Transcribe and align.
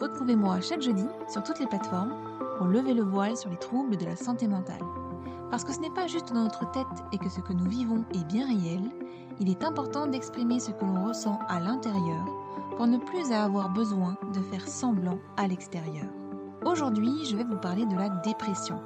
Retrouvez-moi 0.00 0.60
chaque 0.60 0.82
jeudi 0.82 1.06
sur 1.28 1.42
toutes 1.42 1.58
les 1.58 1.66
plateformes 1.66 2.14
pour 2.58 2.66
lever 2.66 2.92
le 2.92 3.02
voile 3.02 3.36
sur 3.36 3.48
les 3.48 3.56
troubles 3.56 3.96
de 3.96 4.04
la 4.04 4.16
santé 4.16 4.46
mentale. 4.46 4.82
Parce 5.50 5.64
que 5.64 5.72
ce 5.72 5.80
n'est 5.80 5.90
pas 5.90 6.06
juste 6.06 6.32
dans 6.32 6.44
notre 6.44 6.70
tête 6.72 6.84
et 7.12 7.18
que 7.18 7.30
ce 7.30 7.40
que 7.40 7.54
nous 7.54 7.68
vivons 7.68 8.04
est 8.14 8.24
bien 8.24 8.46
réel, 8.46 8.82
il 9.40 9.50
est 9.50 9.64
important 9.64 10.06
d'exprimer 10.06 10.60
ce 10.60 10.70
que 10.70 10.84
l'on 10.84 11.06
ressent 11.06 11.38
à 11.48 11.60
l'intérieur 11.60 12.24
pour 12.76 12.86
ne 12.86 12.98
plus 12.98 13.32
avoir 13.32 13.70
besoin 13.70 14.16
de 14.34 14.40
faire 14.40 14.68
semblant 14.68 15.18
à 15.38 15.46
l'extérieur. 15.46 16.06
Aujourd'hui, 16.64 17.24
je 17.24 17.36
vais 17.36 17.44
vous 17.44 17.56
parler 17.56 17.86
de 17.86 17.96
la 17.96 18.08
dépression. 18.08 18.80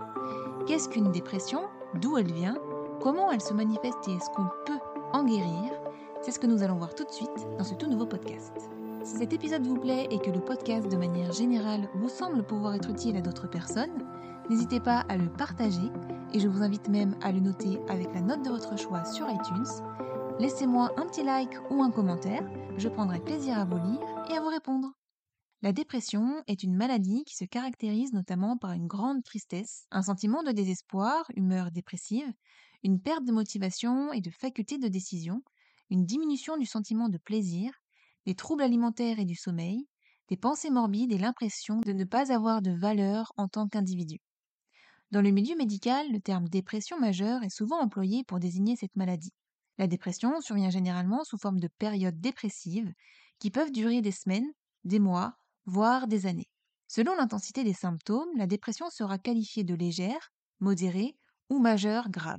Qu'est-ce 0.66 0.88
qu'une 0.88 1.10
dépression? 1.10 1.62
D'où 2.00 2.18
elle 2.18 2.32
vient? 2.32 2.56
Comment 3.00 3.32
elle 3.32 3.40
se 3.40 3.54
manifeste 3.54 4.06
et 4.06 4.12
est-ce 4.12 4.30
qu'on 4.30 4.48
peut 4.64 4.78
en 5.12 5.24
guérir? 5.24 5.72
C'est 6.20 6.30
ce 6.30 6.38
que 6.38 6.46
nous 6.46 6.62
allons 6.62 6.76
voir 6.76 6.94
tout 6.94 7.04
de 7.04 7.10
suite 7.10 7.48
dans 7.58 7.64
ce 7.64 7.74
tout 7.74 7.88
nouveau 7.88 8.06
podcast. 8.06 8.70
Si 9.02 9.16
cet 9.16 9.32
épisode 9.32 9.66
vous 9.66 9.80
plaît 9.80 10.08
et 10.10 10.18
que 10.18 10.30
le 10.30 10.44
podcast 10.44 10.86
de 10.86 10.96
manière 10.96 11.32
générale 11.32 11.88
vous 11.94 12.10
semble 12.10 12.46
pouvoir 12.46 12.74
être 12.74 12.90
utile 12.90 13.16
à 13.16 13.22
d'autres 13.22 13.48
personnes, 13.48 14.04
n'hésitez 14.50 14.78
pas 14.78 15.00
à 15.08 15.16
le 15.16 15.32
partager 15.32 15.88
et 16.34 16.38
je 16.38 16.48
vous 16.48 16.62
invite 16.62 16.88
même 16.88 17.16
à 17.22 17.32
le 17.32 17.40
noter 17.40 17.80
avec 17.88 18.12
la 18.12 18.20
note 18.20 18.44
de 18.44 18.50
votre 18.50 18.78
choix 18.78 19.04
sur 19.06 19.26
iTunes. 19.30 19.64
Laissez-moi 20.38 20.92
un 20.98 21.06
petit 21.06 21.22
like 21.22 21.54
ou 21.70 21.82
un 21.82 21.90
commentaire, 21.90 22.46
je 22.76 22.88
prendrai 22.88 23.20
plaisir 23.20 23.58
à 23.58 23.64
vous 23.64 23.78
lire 23.78 24.06
et 24.30 24.36
à 24.36 24.40
vous 24.42 24.48
répondre. 24.48 24.92
La 25.62 25.72
dépression 25.72 26.42
est 26.46 26.62
une 26.62 26.76
maladie 26.76 27.24
qui 27.24 27.36
se 27.36 27.44
caractérise 27.46 28.12
notamment 28.12 28.58
par 28.58 28.72
une 28.72 28.86
grande 28.86 29.24
tristesse, 29.24 29.86
un 29.90 30.02
sentiment 30.02 30.42
de 30.42 30.52
désespoir, 30.52 31.24
humeur 31.36 31.70
dépressive, 31.70 32.30
une 32.82 33.00
perte 33.00 33.24
de 33.24 33.32
motivation 33.32 34.12
et 34.12 34.20
de 34.20 34.30
faculté 34.30 34.76
de 34.76 34.88
décision, 34.88 35.42
une 35.88 36.04
diminution 36.04 36.58
du 36.58 36.66
sentiment 36.66 37.08
de 37.08 37.18
plaisir, 37.18 37.72
des 38.30 38.36
troubles 38.36 38.62
alimentaires 38.62 39.18
et 39.18 39.24
du 39.24 39.34
sommeil, 39.34 39.88
des 40.28 40.36
pensées 40.36 40.70
morbides 40.70 41.10
et 41.10 41.18
l'impression 41.18 41.80
de 41.80 41.92
ne 41.92 42.04
pas 42.04 42.32
avoir 42.32 42.62
de 42.62 42.70
valeur 42.70 43.32
en 43.36 43.48
tant 43.48 43.66
qu'individu. 43.66 44.20
Dans 45.10 45.20
le 45.20 45.32
milieu 45.32 45.56
médical, 45.56 46.06
le 46.12 46.20
terme 46.20 46.48
dépression 46.48 46.96
majeure 47.00 47.42
est 47.42 47.50
souvent 47.50 47.80
employé 47.80 48.22
pour 48.22 48.38
désigner 48.38 48.76
cette 48.76 48.94
maladie. 48.94 49.32
La 49.78 49.88
dépression 49.88 50.40
survient 50.40 50.70
généralement 50.70 51.24
sous 51.24 51.38
forme 51.38 51.58
de 51.58 51.66
périodes 51.66 52.20
dépressives 52.20 52.92
qui 53.40 53.50
peuvent 53.50 53.72
durer 53.72 54.00
des 54.00 54.12
semaines, 54.12 54.52
des 54.84 55.00
mois, 55.00 55.34
voire 55.66 56.06
des 56.06 56.26
années. 56.26 56.52
Selon 56.86 57.16
l'intensité 57.16 57.64
des 57.64 57.74
symptômes, 57.74 58.30
la 58.36 58.46
dépression 58.46 58.90
sera 58.90 59.18
qualifiée 59.18 59.64
de 59.64 59.74
légère, 59.74 60.30
modérée 60.60 61.16
ou 61.48 61.58
majeure 61.58 62.08
grave. 62.10 62.38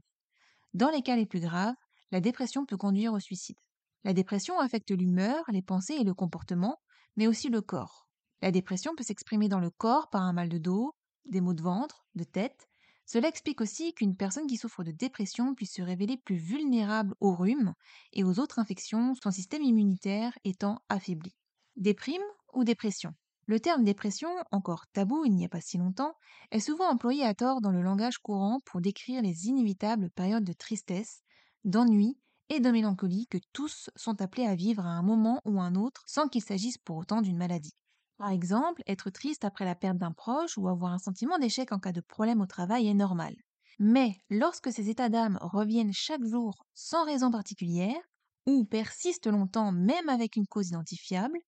Dans 0.73 0.89
les 0.89 1.01
cas 1.01 1.17
les 1.17 1.25
plus 1.25 1.41
graves, 1.41 1.75
la 2.11 2.21
dépression 2.21 2.65
peut 2.65 2.77
conduire 2.77 3.11
au 3.11 3.19
suicide. 3.19 3.57
La 4.03 4.13
dépression 4.13 4.59
affecte 4.59 4.91
l'humeur, 4.91 5.43
les 5.49 5.61
pensées 5.61 5.93
et 5.93 6.03
le 6.03 6.13
comportement, 6.13 6.79
mais 7.17 7.27
aussi 7.27 7.49
le 7.49 7.61
corps. 7.61 8.07
La 8.41 8.51
dépression 8.51 8.95
peut 8.95 9.03
s'exprimer 9.03 9.47
dans 9.47 9.59
le 9.59 9.69
corps 9.69 10.09
par 10.09 10.23
un 10.23 10.33
mal 10.33 10.49
de 10.49 10.57
dos, 10.57 10.95
des 11.25 11.41
maux 11.41 11.53
de 11.53 11.61
ventre, 11.61 12.07
de 12.15 12.23
tête. 12.23 12.67
Cela 13.05 13.27
explique 13.27 13.61
aussi 13.61 13.93
qu'une 13.93 14.15
personne 14.15 14.47
qui 14.47 14.57
souffre 14.57 14.83
de 14.83 14.91
dépression 14.91 15.53
puisse 15.53 15.75
se 15.75 15.81
révéler 15.81 16.17
plus 16.17 16.37
vulnérable 16.37 17.13
au 17.19 17.35
rhume 17.35 17.73
et 18.13 18.23
aux 18.23 18.39
autres 18.39 18.57
infections, 18.57 19.13
son 19.21 19.31
système 19.31 19.61
immunitaire 19.61 20.37
étant 20.43 20.79
affaibli. 20.89 21.35
Déprime 21.75 22.23
ou 22.53 22.63
dépression? 22.63 23.13
Le 23.45 23.59
terme 23.59 23.83
dépression, 23.83 24.29
encore 24.51 24.87
tabou 24.93 25.25
il 25.25 25.35
n'y 25.35 25.45
a 25.45 25.49
pas 25.49 25.61
si 25.61 25.77
longtemps, 25.77 26.15
est 26.51 26.59
souvent 26.59 26.89
employé 26.89 27.25
à 27.25 27.35
tort 27.35 27.59
dans 27.61 27.71
le 27.71 27.81
langage 27.81 28.17
courant 28.17 28.59
pour 28.65 28.81
décrire 28.81 29.21
les 29.21 29.47
inévitables 29.47 30.09
périodes 30.09 30.45
de 30.45 30.53
tristesse, 30.53 31.21
d'ennui 31.65 32.17
et 32.51 32.59
de 32.59 32.69
mélancolie 32.69 33.27
que 33.27 33.37
tous 33.53 33.89
sont 33.95 34.21
appelés 34.21 34.45
à 34.45 34.55
vivre 34.55 34.85
à 34.85 34.89
un 34.89 35.01
moment 35.01 35.41
ou 35.45 35.61
un 35.61 35.73
autre 35.75 36.03
sans 36.05 36.27
qu'il 36.27 36.43
s'agisse 36.43 36.77
pour 36.77 36.97
autant 36.97 37.21
d'une 37.21 37.37
maladie. 37.37 37.73
Par 38.17 38.29
exemple, 38.29 38.83
être 38.87 39.09
triste 39.09 39.45
après 39.45 39.63
la 39.65 39.73
perte 39.73 39.97
d'un 39.97 40.11
proche 40.11 40.57
ou 40.57 40.67
avoir 40.67 40.91
un 40.91 40.99
sentiment 40.99 41.39
d'échec 41.39 41.71
en 41.71 41.79
cas 41.79 41.93
de 41.93 42.01
problème 42.01 42.41
au 42.41 42.45
travail 42.45 42.87
est 42.89 42.93
normal. 42.93 43.33
Mais 43.79 44.17
lorsque 44.29 44.71
ces 44.71 44.89
états 44.89 45.07
d'âme 45.07 45.37
reviennent 45.41 45.93
chaque 45.93 46.25
jour 46.25 46.65
sans 46.73 47.05
raison 47.05 47.31
particulière, 47.31 48.01
ou 48.45 48.65
persistent 48.65 49.27
longtemps 49.27 49.71
même 49.71 50.09
avec 50.09 50.35
une 50.35 50.45
cause 50.47 50.69
identifiable, 50.69 51.39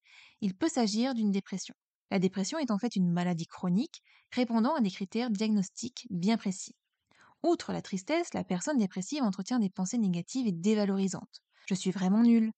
il 0.42 0.56
peut 0.56 0.70
s'agir 0.70 1.14
d'une 1.14 1.32
dépression. 1.32 1.76
La 2.12 2.20
dépression 2.20 2.60
est 2.60 2.72
en 2.72 2.78
fait 2.78 2.96
une 2.96 3.12
maladie 3.12 3.48
chronique 3.48 4.02
répondant 4.32 4.76
à 4.76 4.82
des 4.82 4.92
critères 4.92 5.30
diagnostiques 5.32 6.08
bien 6.10 6.38
précis. 6.38 6.76
Outre 7.44 7.74
la 7.74 7.82
tristesse, 7.82 8.34
la 8.34 8.46
personne 8.46 8.78
dépressive 8.78 9.22
entretient 9.22 9.60
des 9.60 9.70
pensées 9.70 9.98
négatives 9.98 10.48
et 10.48 10.54
dévalorisantes. 10.54 11.42
Je 11.68 11.76
suis 11.76 11.92
vraiment 11.92 12.24
nulle. 12.24 12.52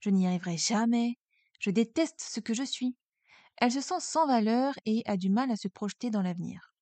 Je 0.00 0.10
n'y 0.10 0.26
arriverai 0.26 0.56
jamais. 0.56 1.16
Je 1.60 1.70
déteste 1.70 2.20
ce 2.20 2.40
que 2.40 2.54
je 2.54 2.64
suis. 2.64 2.96
Elle 3.56 3.70
se 3.70 3.80
sent 3.80 4.00
sans 4.00 4.26
valeur 4.26 4.74
et 4.84 5.02
a 5.06 5.16
du 5.16 5.30
mal 5.30 5.50
à 5.52 5.56
se 5.56 5.68
projeter 5.68 6.10
dans 6.10 6.22
l'avenir. 6.22 6.74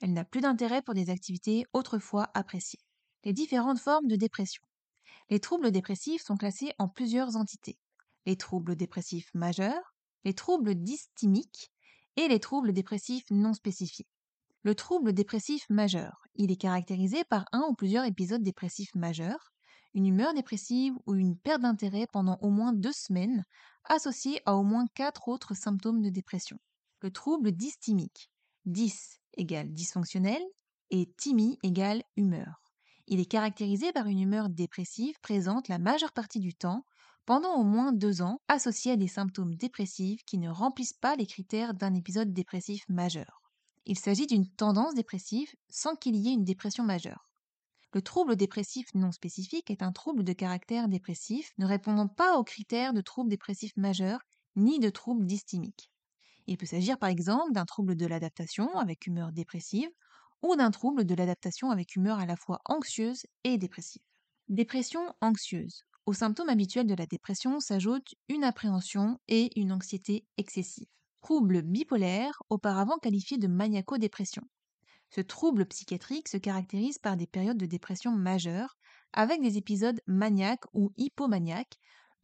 Elle 0.00 0.12
n'a 0.12 0.24
plus 0.24 0.42
d'intérêt 0.42 0.82
pour 0.82 0.94
des 0.94 1.08
activités 1.08 1.64
autrefois 1.72 2.30
appréciées. 2.34 2.80
Les 3.24 3.32
différentes 3.32 3.80
formes 3.80 4.06
de 4.06 4.16
dépression. 4.16 4.62
Les 5.30 5.40
troubles 5.40 5.70
dépressifs 5.70 6.22
sont 6.22 6.36
classés 6.36 6.72
en 6.78 6.88
plusieurs 6.88 7.36
entités. 7.36 7.78
Les 8.26 8.36
troubles 8.36 8.76
dépressifs 8.76 9.32
majeurs, 9.34 9.94
les 10.24 10.34
troubles 10.34 10.74
dysthymiques 10.74 11.72
et 12.16 12.28
les 12.28 12.40
troubles 12.40 12.72
dépressifs 12.72 13.30
non 13.30 13.54
spécifiés. 13.54 14.06
Le 14.64 14.74
trouble 14.74 15.12
dépressif 15.12 15.64
majeur. 15.70 16.24
Il 16.34 16.50
est 16.50 16.56
caractérisé 16.56 17.22
par 17.24 17.44
un 17.52 17.62
ou 17.68 17.74
plusieurs 17.74 18.04
épisodes 18.04 18.42
dépressifs 18.42 18.94
majeurs, 18.94 19.52
une 19.94 20.06
humeur 20.06 20.34
dépressive 20.34 20.94
ou 21.06 21.14
une 21.14 21.36
perte 21.36 21.62
d'intérêt 21.62 22.06
pendant 22.12 22.38
au 22.42 22.50
moins 22.50 22.72
deux 22.72 22.92
semaines, 22.92 23.44
associée 23.84 24.40
à 24.46 24.56
au 24.56 24.64
moins 24.64 24.86
quatre 24.94 25.28
autres 25.28 25.54
symptômes 25.54 26.02
de 26.02 26.10
dépression. 26.10 26.58
Le 27.00 27.10
trouble 27.10 27.52
dysthymique. 27.52 28.30
Dys 28.66 29.20
égale 29.34 29.72
dysfonctionnel 29.72 30.42
et 30.90 31.08
thymi 31.16 31.58
égale 31.62 32.02
humeur. 32.16 32.60
Il 33.06 33.20
est 33.20 33.30
caractérisé 33.30 33.92
par 33.92 34.06
une 34.06 34.20
humeur 34.20 34.48
dépressive 34.48 35.14
présente 35.22 35.68
la 35.68 35.78
majeure 35.78 36.12
partie 36.12 36.40
du 36.40 36.54
temps, 36.54 36.84
pendant 37.24 37.54
au 37.54 37.62
moins 37.62 37.92
deux 37.92 38.22
ans, 38.22 38.40
associée 38.48 38.92
à 38.92 38.96
des 38.96 39.08
symptômes 39.08 39.54
dépressifs 39.54 40.24
qui 40.24 40.38
ne 40.38 40.50
remplissent 40.50 40.98
pas 41.00 41.14
les 41.14 41.26
critères 41.26 41.74
d'un 41.74 41.94
épisode 41.94 42.32
dépressif 42.32 42.84
majeur. 42.88 43.37
Il 43.88 43.98
s'agit 43.98 44.28
d'une 44.28 44.46
tendance 44.48 44.94
dépressive 44.94 45.52
sans 45.68 45.96
qu'il 45.96 46.14
y 46.14 46.28
ait 46.28 46.34
une 46.34 46.44
dépression 46.44 46.84
majeure. 46.84 47.28
Le 47.92 48.02
trouble 48.02 48.36
dépressif 48.36 48.86
non 48.94 49.10
spécifique 49.10 49.70
est 49.70 49.82
un 49.82 49.90
trouble 49.92 50.22
de 50.22 50.32
caractère 50.32 50.88
dépressif 50.88 51.52
ne 51.58 51.66
répondant 51.66 52.06
pas 52.06 52.38
aux 52.38 52.44
critères 52.44 52.92
de 52.92 53.00
trouble 53.00 53.30
dépressif 53.30 53.72
majeur 53.76 54.20
ni 54.54 54.78
de 54.78 54.90
trouble 54.90 55.26
dysthymique. 55.26 55.90
Il 56.46 56.56
peut 56.58 56.66
s'agir 56.66 56.98
par 56.98 57.08
exemple 57.08 57.52
d'un 57.52 57.64
trouble 57.64 57.96
de 57.96 58.06
l'adaptation 58.06 58.76
avec 58.78 59.06
humeur 59.06 59.32
dépressive 59.32 59.90
ou 60.42 60.54
d'un 60.54 60.70
trouble 60.70 61.04
de 61.04 61.14
l'adaptation 61.14 61.70
avec 61.70 61.96
humeur 61.96 62.18
à 62.20 62.26
la 62.26 62.36
fois 62.36 62.60
anxieuse 62.66 63.26
et 63.44 63.58
dépressive. 63.58 64.02
Dépression 64.48 65.14
anxieuse. 65.20 65.84
Aux 66.06 66.12
symptômes 66.14 66.50
habituels 66.50 66.86
de 66.86 66.94
la 66.94 67.06
dépression 67.06 67.58
s'ajoutent 67.58 68.14
une 68.28 68.44
appréhension 68.44 69.18
et 69.28 69.58
une 69.58 69.72
anxiété 69.72 70.26
excessive. 70.36 70.88
Trouble 71.28 71.60
bipolaire, 71.60 72.42
auparavant 72.48 72.96
qualifié 72.96 73.36
de 73.36 73.48
maniaco-dépression. 73.48 74.40
Ce 75.10 75.20
trouble 75.20 75.66
psychiatrique 75.66 76.26
se 76.26 76.38
caractérise 76.38 76.96
par 76.96 77.18
des 77.18 77.26
périodes 77.26 77.58
de 77.58 77.66
dépression 77.66 78.12
majeure, 78.12 78.78
avec 79.12 79.42
des 79.42 79.58
épisodes 79.58 80.00
maniaques 80.06 80.64
ou 80.72 80.90
hypomaniaques, 80.96 81.76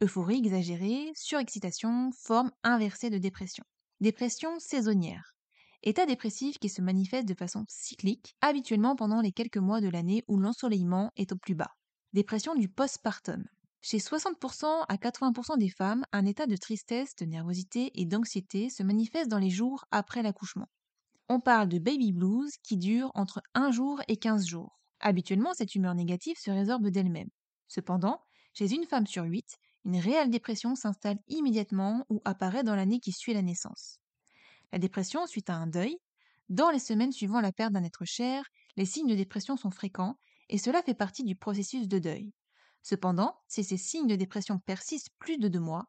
euphorie 0.02 0.38
exagérée, 0.38 1.12
surexcitation, 1.14 2.12
forme 2.18 2.50
inversée 2.62 3.10
de 3.10 3.18
dépression. 3.18 3.64
Dépression 4.00 4.58
saisonnière. 4.58 5.34
État 5.82 6.06
dépressif 6.06 6.58
qui 6.58 6.70
se 6.70 6.80
manifeste 6.80 7.28
de 7.28 7.34
façon 7.34 7.66
cyclique, 7.68 8.34
habituellement 8.40 8.96
pendant 8.96 9.20
les 9.20 9.32
quelques 9.32 9.58
mois 9.58 9.82
de 9.82 9.90
l'année 9.90 10.24
où 10.28 10.38
l'ensoleillement 10.38 11.12
est 11.16 11.30
au 11.30 11.36
plus 11.36 11.54
bas. 11.54 11.72
Dépression 12.14 12.54
du 12.54 12.70
postpartum. 12.70 13.44
Chez 13.86 13.98
60% 13.98 14.86
à 14.88 14.96
80% 14.96 15.58
des 15.58 15.68
femmes, 15.68 16.06
un 16.10 16.24
état 16.24 16.46
de 16.46 16.56
tristesse, 16.56 17.14
de 17.16 17.26
nervosité 17.26 17.90
et 18.00 18.06
d'anxiété 18.06 18.70
se 18.70 18.82
manifeste 18.82 19.28
dans 19.28 19.38
les 19.38 19.50
jours 19.50 19.84
après 19.90 20.22
l'accouchement. 20.22 20.70
On 21.28 21.38
parle 21.38 21.68
de 21.68 21.78
baby 21.78 22.12
blues 22.12 22.50
qui 22.62 22.78
dure 22.78 23.10
entre 23.12 23.42
1 23.52 23.72
jour 23.72 24.00
et 24.08 24.16
15 24.16 24.46
jours. 24.46 24.80
Habituellement, 25.00 25.52
cette 25.52 25.74
humeur 25.74 25.94
négative 25.94 26.38
se 26.38 26.50
résorbe 26.50 26.88
d'elle-même. 26.88 27.28
Cependant, 27.68 28.22
chez 28.54 28.72
une 28.72 28.86
femme 28.86 29.06
sur 29.06 29.24
8, 29.24 29.58
une 29.84 29.98
réelle 29.98 30.30
dépression 30.30 30.76
s'installe 30.76 31.18
immédiatement 31.28 32.06
ou 32.08 32.22
apparaît 32.24 32.64
dans 32.64 32.76
l'année 32.76 33.00
qui 33.00 33.12
suit 33.12 33.34
la 33.34 33.42
naissance. 33.42 33.98
La 34.72 34.78
dépression 34.78 35.26
suite 35.26 35.50
à 35.50 35.56
un 35.56 35.66
deuil. 35.66 35.98
Dans 36.48 36.70
les 36.70 36.78
semaines 36.78 37.12
suivant 37.12 37.42
la 37.42 37.52
perte 37.52 37.74
d'un 37.74 37.84
être 37.84 38.06
cher, 38.06 38.46
les 38.78 38.86
signes 38.86 39.10
de 39.10 39.14
dépression 39.14 39.58
sont 39.58 39.70
fréquents 39.70 40.16
et 40.48 40.56
cela 40.56 40.82
fait 40.82 40.94
partie 40.94 41.22
du 41.22 41.36
processus 41.36 41.86
de 41.86 41.98
deuil. 41.98 42.32
Cependant, 42.84 43.40
si 43.48 43.64
ces 43.64 43.78
signes 43.78 44.06
de 44.06 44.14
dépression 44.14 44.58
persistent 44.58 45.10
plus 45.18 45.38
de 45.38 45.48
deux 45.48 45.58
mois, 45.58 45.86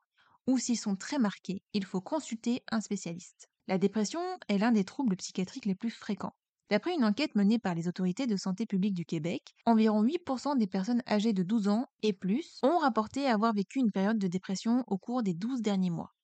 ou 0.48 0.58
s'ils 0.58 0.80
sont 0.80 0.96
très 0.96 1.20
marqués, 1.20 1.62
il 1.74 1.84
faut 1.84 2.00
consulter 2.00 2.64
un 2.72 2.80
spécialiste. 2.80 3.50
La 3.68 3.78
dépression 3.78 4.22
est 4.48 4.58
l'un 4.58 4.72
des 4.72 4.86
troubles 4.86 5.18
psychiatriques 5.18 5.66
les 5.66 5.76
plus 5.76 5.90
fréquents. 5.90 6.38
D'après 6.70 6.96
une 6.96 7.04
enquête 7.04 7.36
menée 7.36 7.60
par 7.60 7.76
les 7.76 7.90
autorités 7.90 8.28
de 8.28 8.38
santé 8.38 8.66
publique 8.66 8.94
du 8.94 9.04
Québec, 9.04 9.54
environ 9.66 10.04
8% 10.04 10.58
des 10.58 10.68
personnes 10.68 11.04
âgées 11.06 11.34
de 11.34 11.44
12 11.44 11.68
ans 11.68 11.90
et 12.02 12.14
plus 12.14 12.60
ont 12.64 12.78
rapporté 12.78 13.28
avoir 13.28 13.54
vécu 13.54 13.80
une 13.80 13.92
période 13.92 14.18
de 14.18 14.28
dépression 14.28 14.86
au 14.88 14.98
cours 14.98 15.22
des 15.22 15.34
12 15.34 15.62
derniers 15.62 15.90
mois. 15.90 16.16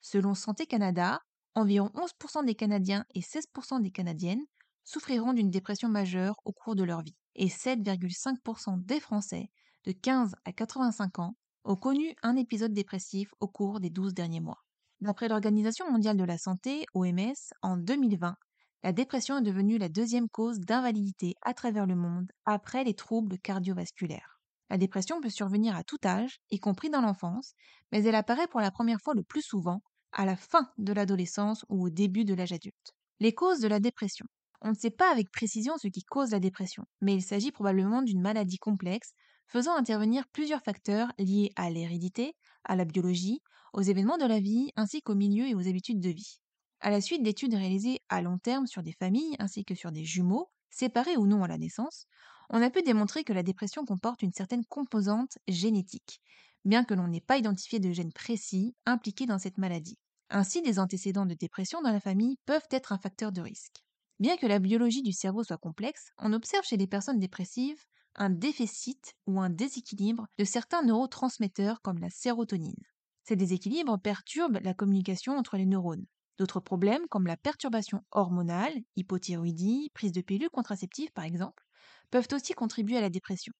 Selon 0.00 0.34
Santé 0.34 0.64
Canada, 0.64 1.20
environ 1.54 1.90
11% 1.94 2.46
des 2.46 2.54
Canadiens 2.54 3.04
et 3.14 3.20
16% 3.20 3.82
des 3.82 3.90
Canadiennes 3.90 4.44
souffriront 4.84 5.34
d'une 5.34 5.50
dépression 5.50 5.90
majeure 5.90 6.40
au 6.46 6.52
cours 6.52 6.76
de 6.76 6.82
leur 6.82 7.02
vie, 7.02 7.16
et 7.34 7.48
7,5% 7.48 8.84
des 8.84 9.00
Français 9.00 9.50
de 9.84 9.92
15 9.92 10.34
à 10.44 10.52
85 10.52 11.18
ans 11.18 11.36
ont 11.64 11.76
connu 11.76 12.14
un 12.22 12.36
épisode 12.36 12.72
dépressif 12.72 13.34
au 13.40 13.48
cours 13.48 13.80
des 13.80 13.90
12 13.90 14.14
derniers 14.14 14.40
mois. 14.40 14.64
D'après 15.00 15.28
l'Organisation 15.28 15.90
mondiale 15.90 16.16
de 16.16 16.24
la 16.24 16.38
santé, 16.38 16.86
OMS, 16.94 17.34
en 17.62 17.76
2020, 17.76 18.36
la 18.82 18.92
dépression 18.92 19.38
est 19.38 19.42
devenue 19.42 19.78
la 19.78 19.88
deuxième 19.88 20.28
cause 20.28 20.60
d'invalidité 20.60 21.34
à 21.42 21.54
travers 21.54 21.86
le 21.86 21.96
monde 21.96 22.30
après 22.44 22.84
les 22.84 22.94
troubles 22.94 23.38
cardiovasculaires. 23.38 24.40
La 24.70 24.78
dépression 24.78 25.20
peut 25.20 25.30
survenir 25.30 25.76
à 25.76 25.84
tout 25.84 25.98
âge, 26.04 26.40
y 26.50 26.58
compris 26.58 26.90
dans 26.90 27.00
l'enfance, 27.00 27.52
mais 27.92 28.02
elle 28.04 28.14
apparaît 28.14 28.48
pour 28.48 28.60
la 28.60 28.70
première 28.70 29.00
fois 29.00 29.14
le 29.14 29.22
plus 29.22 29.42
souvent 29.42 29.82
à 30.12 30.24
la 30.24 30.36
fin 30.36 30.70
de 30.78 30.92
l'adolescence 30.92 31.64
ou 31.68 31.84
au 31.84 31.90
début 31.90 32.24
de 32.24 32.34
l'âge 32.34 32.52
adulte. 32.52 32.94
Les 33.20 33.34
causes 33.34 33.60
de 33.60 33.68
la 33.68 33.80
dépression. 33.80 34.26
On 34.62 34.70
ne 34.70 34.74
sait 34.74 34.90
pas 34.90 35.10
avec 35.10 35.30
précision 35.30 35.76
ce 35.76 35.88
qui 35.88 36.02
cause 36.02 36.30
la 36.30 36.40
dépression, 36.40 36.84
mais 37.02 37.14
il 37.14 37.22
s'agit 37.22 37.52
probablement 37.52 38.00
d'une 38.00 38.22
maladie 38.22 38.58
complexe 38.58 39.12
faisant 39.46 39.76
intervenir 39.76 40.26
plusieurs 40.28 40.62
facteurs 40.62 41.12
liés 41.18 41.50
à 41.56 41.70
l'hérédité, 41.70 42.34
à 42.64 42.76
la 42.76 42.84
biologie, 42.84 43.40
aux 43.72 43.82
événements 43.82 44.18
de 44.18 44.26
la 44.26 44.40
vie 44.40 44.70
ainsi 44.76 45.02
qu'au 45.02 45.14
milieu 45.14 45.46
et 45.46 45.54
aux 45.54 45.68
habitudes 45.68 46.00
de 46.00 46.10
vie. 46.10 46.40
À 46.80 46.90
la 46.90 47.00
suite 47.00 47.22
d'études 47.22 47.54
réalisées 47.54 48.00
à 48.08 48.20
long 48.22 48.38
terme 48.38 48.66
sur 48.66 48.82
des 48.82 48.92
familles 48.92 49.36
ainsi 49.38 49.64
que 49.64 49.74
sur 49.74 49.90
des 49.92 50.04
jumeaux, 50.04 50.50
séparés 50.70 51.16
ou 51.16 51.26
non 51.26 51.42
à 51.42 51.48
la 51.48 51.58
naissance, 51.58 52.06
on 52.50 52.62
a 52.62 52.70
pu 52.70 52.82
démontrer 52.82 53.24
que 53.24 53.32
la 53.32 53.42
dépression 53.42 53.84
comporte 53.84 54.22
une 54.22 54.32
certaine 54.32 54.64
composante 54.66 55.38
génétique, 55.48 56.20
bien 56.64 56.84
que 56.84 56.94
l'on 56.94 57.08
n'ait 57.08 57.20
pas 57.20 57.38
identifié 57.38 57.80
de 57.80 57.92
gènes 57.92 58.12
précis 58.12 58.74
impliqués 58.86 59.26
dans 59.26 59.38
cette 59.38 59.58
maladie. 59.58 59.98
Ainsi, 60.30 60.62
des 60.62 60.78
antécédents 60.78 61.26
de 61.26 61.34
dépression 61.34 61.80
dans 61.82 61.92
la 61.92 62.00
famille 62.00 62.38
peuvent 62.46 62.66
être 62.70 62.92
un 62.92 62.98
facteur 62.98 63.32
de 63.32 63.40
risque. 63.40 63.84
Bien 64.20 64.36
que 64.36 64.46
la 64.46 64.58
biologie 64.58 65.02
du 65.02 65.12
cerveau 65.12 65.42
soit 65.44 65.58
complexe, 65.58 66.10
on 66.18 66.32
observe 66.32 66.64
chez 66.64 66.76
les 66.76 66.86
personnes 66.86 67.18
dépressives 67.18 67.84
un 68.16 68.30
déficit 68.30 69.14
ou 69.26 69.40
un 69.40 69.50
déséquilibre 69.50 70.26
de 70.38 70.44
certains 70.44 70.82
neurotransmetteurs 70.82 71.80
comme 71.82 71.98
la 71.98 72.10
sérotonine. 72.10 72.82
Ces 73.24 73.36
déséquilibres 73.36 73.98
perturbent 73.98 74.60
la 74.62 74.74
communication 74.74 75.36
entre 75.36 75.56
les 75.56 75.66
neurones. 75.66 76.06
D'autres 76.38 76.60
problèmes 76.60 77.06
comme 77.08 77.26
la 77.26 77.36
perturbation 77.36 78.02
hormonale, 78.10 78.74
hypothyroïdie, 78.96 79.90
prise 79.94 80.12
de 80.12 80.20
pilules 80.20 80.50
contraceptives 80.50 81.12
par 81.12 81.24
exemple, 81.24 81.64
peuvent 82.10 82.28
aussi 82.32 82.52
contribuer 82.52 82.96
à 82.98 83.00
la 83.00 83.10
dépression. 83.10 83.52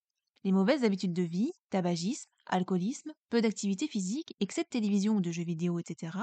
Les 0.45 0.53
mauvaises 0.53 0.85
habitudes 0.85 1.15
de 1.15 1.23
vie, 1.23 1.53
tabagisme, 1.71 2.31
alcoolisme, 2.47 3.13
peu 3.31 3.41
d'activité 3.41 3.89
physique, 3.89 4.37
excès 4.41 4.63
de 4.63 4.69
télévision 4.69 5.17
ou 5.17 5.21
de 5.21 5.33
jeux 5.33 5.45
vidéo, 5.45 5.79
etc., 5.79 6.19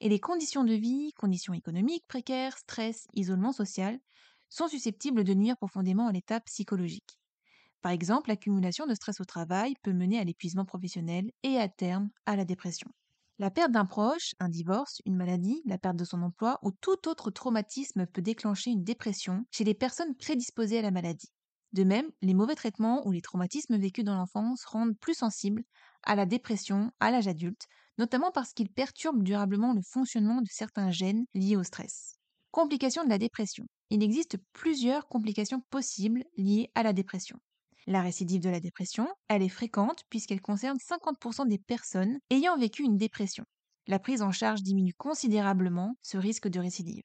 et 0.00 0.08
les 0.08 0.18
conditions 0.18 0.64
de 0.64 0.74
vie, 0.74 1.12
conditions 1.12 1.54
économiques 1.54 2.06
précaires, 2.08 2.58
stress, 2.58 3.06
isolement 3.14 3.52
social, 3.52 4.00
sont 4.48 4.66
susceptibles 4.66 5.22
de 5.24 5.34
nuire 5.34 5.56
profondément 5.56 6.08
à 6.08 6.12
l'état 6.12 6.40
psychologique. 6.40 7.21
Par 7.82 7.92
exemple, 7.92 8.30
l'accumulation 8.30 8.86
de 8.86 8.94
stress 8.94 9.20
au 9.20 9.24
travail 9.24 9.74
peut 9.82 9.92
mener 9.92 10.18
à 10.18 10.24
l'épuisement 10.24 10.64
professionnel 10.64 11.30
et 11.42 11.58
à 11.58 11.68
terme 11.68 12.10
à 12.26 12.36
la 12.36 12.44
dépression. 12.44 12.88
La 13.38 13.50
perte 13.50 13.72
d'un 13.72 13.86
proche, 13.86 14.32
un 14.40 14.48
divorce, 14.48 15.00
une 15.04 15.16
maladie, 15.16 15.62
la 15.66 15.78
perte 15.78 15.96
de 15.96 16.04
son 16.04 16.22
emploi 16.22 16.58
ou 16.62 16.70
tout 16.70 17.08
autre 17.08 17.30
traumatisme 17.30 18.06
peut 18.06 18.22
déclencher 18.22 18.70
une 18.70 18.84
dépression 18.84 19.44
chez 19.50 19.64
les 19.64 19.74
personnes 19.74 20.14
prédisposées 20.16 20.78
à 20.78 20.82
la 20.82 20.90
maladie. 20.92 21.32
De 21.72 21.82
même, 21.84 22.10
les 22.20 22.34
mauvais 22.34 22.54
traitements 22.54 23.06
ou 23.06 23.12
les 23.12 23.22
traumatismes 23.22 23.78
vécus 23.78 24.04
dans 24.04 24.14
l'enfance 24.14 24.64
rendent 24.64 24.98
plus 24.98 25.14
sensibles 25.14 25.64
à 26.04 26.14
la 26.14 26.26
dépression 26.26 26.90
à 27.00 27.10
l'âge 27.10 27.26
adulte, 27.28 27.66
notamment 27.98 28.30
parce 28.30 28.52
qu'ils 28.52 28.70
perturbent 28.72 29.22
durablement 29.24 29.72
le 29.72 29.82
fonctionnement 29.82 30.40
de 30.42 30.48
certains 30.50 30.90
gènes 30.90 31.24
liés 31.34 31.56
au 31.56 31.64
stress. 31.64 32.16
Complications 32.50 33.04
de 33.04 33.08
la 33.10 33.18
dépression. 33.18 33.64
Il 33.90 34.02
existe 34.02 34.36
plusieurs 34.52 35.08
complications 35.08 35.60
possibles 35.70 36.24
liées 36.36 36.70
à 36.74 36.82
la 36.82 36.92
dépression. 36.92 37.38
La 37.88 38.00
récidive 38.00 38.40
de 38.40 38.48
la 38.48 38.60
dépression, 38.60 39.08
elle 39.26 39.42
est 39.42 39.48
fréquente 39.48 40.04
puisqu'elle 40.08 40.40
concerne 40.40 40.78
50% 40.78 41.48
des 41.48 41.58
personnes 41.58 42.18
ayant 42.30 42.56
vécu 42.56 42.84
une 42.84 42.96
dépression. 42.96 43.44
La 43.88 43.98
prise 43.98 44.22
en 44.22 44.30
charge 44.30 44.62
diminue 44.62 44.94
considérablement 44.94 45.96
ce 46.00 46.16
risque 46.16 46.46
de 46.46 46.60
récidive. 46.60 47.02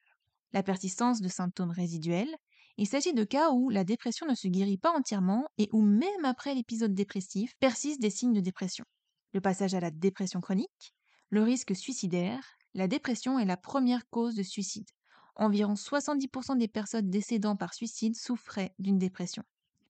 La 0.52 0.62
persistance 0.62 1.20
de 1.20 1.28
symptômes 1.28 1.72
résiduels, 1.72 2.32
il 2.76 2.86
s'agit 2.86 3.12
de 3.12 3.24
cas 3.24 3.50
où 3.50 3.70
la 3.70 3.82
dépression 3.82 4.24
ne 4.26 4.36
se 4.36 4.46
guérit 4.46 4.78
pas 4.78 4.96
entièrement 4.96 5.48
et 5.58 5.68
où 5.72 5.82
même 5.82 6.24
après 6.24 6.54
l'épisode 6.54 6.94
dépressif 6.94 7.54
persistent 7.58 8.00
des 8.00 8.10
signes 8.10 8.32
de 8.32 8.40
dépression. 8.40 8.84
Le 9.32 9.40
passage 9.40 9.74
à 9.74 9.80
la 9.80 9.90
dépression 9.90 10.40
chronique, 10.40 10.94
le 11.30 11.42
risque 11.42 11.74
suicidaire, 11.74 12.44
la 12.74 12.86
dépression 12.86 13.40
est 13.40 13.44
la 13.44 13.56
première 13.56 14.08
cause 14.10 14.36
de 14.36 14.44
suicide. 14.44 14.88
Environ 15.34 15.74
70% 15.74 16.56
des 16.56 16.68
personnes 16.68 17.10
décédant 17.10 17.56
par 17.56 17.74
suicide 17.74 18.14
souffraient 18.14 18.74
d'une 18.78 18.98
dépression. 18.98 19.42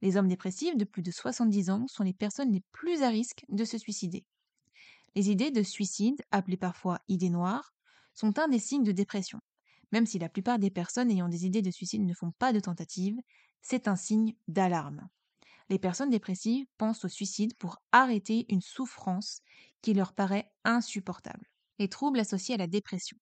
Les 0.03 0.17
hommes 0.17 0.29
dépressifs 0.29 0.77
de 0.77 0.85
plus 0.85 1.03
de 1.03 1.11
70 1.11 1.71
ans 1.71 1.87
sont 1.89 2.05
les 2.05 2.13
personnes 2.13 2.53
les 2.53 2.63
plus 2.73 3.03
à 3.03 3.09
risque 3.09 3.45
de 3.49 3.65
se 3.65 3.79
suicider. 3.79 4.25
Les 5.15 5.31
idées 5.31 5.51
de 5.51 5.63
suicide, 5.63 6.23
appelées 6.31 6.57
parfois 6.57 7.01
idées 7.09 7.31
noires, 7.31 7.73
sont 8.15 8.39
un 8.39 8.49
des 8.49 8.59
signes 8.59 8.85
de 8.85 8.93
dépression. 8.93 9.41
Même 9.93 10.07
si 10.07 10.19
la 10.19 10.29
plupart 10.29 10.59
des 10.59 10.71
personnes 10.71 11.11
ayant 11.11 11.29
des 11.29 11.47
idées 11.47 11.63
de 11.63 11.71
suicide 11.71 12.05
ne 12.05 12.15
font 12.15 12.33
pas 12.39 12.53
de 12.53 12.61
tentative, 12.61 13.17
c'est 13.63 13.89
un 13.89 13.97
signe 13.97 14.35
d'alarme. 14.47 15.09
Les 15.71 15.79
personnes 15.79 16.11
dépressives 16.11 16.67
pensent 16.79 17.05
au 17.05 17.09
suicide 17.09 17.55
pour 17.57 17.83
arrêter 17.93 18.47
une 18.49 18.63
souffrance 18.63 19.41
qui 19.83 19.95
leur 19.95 20.15
paraît 20.15 20.51
insupportable. 20.65 21.47
Les 21.79 21.89
troubles 21.89 22.21
associés 22.21 22.55
à 22.55 22.59
la 22.59 22.67
dépression. 22.67 23.19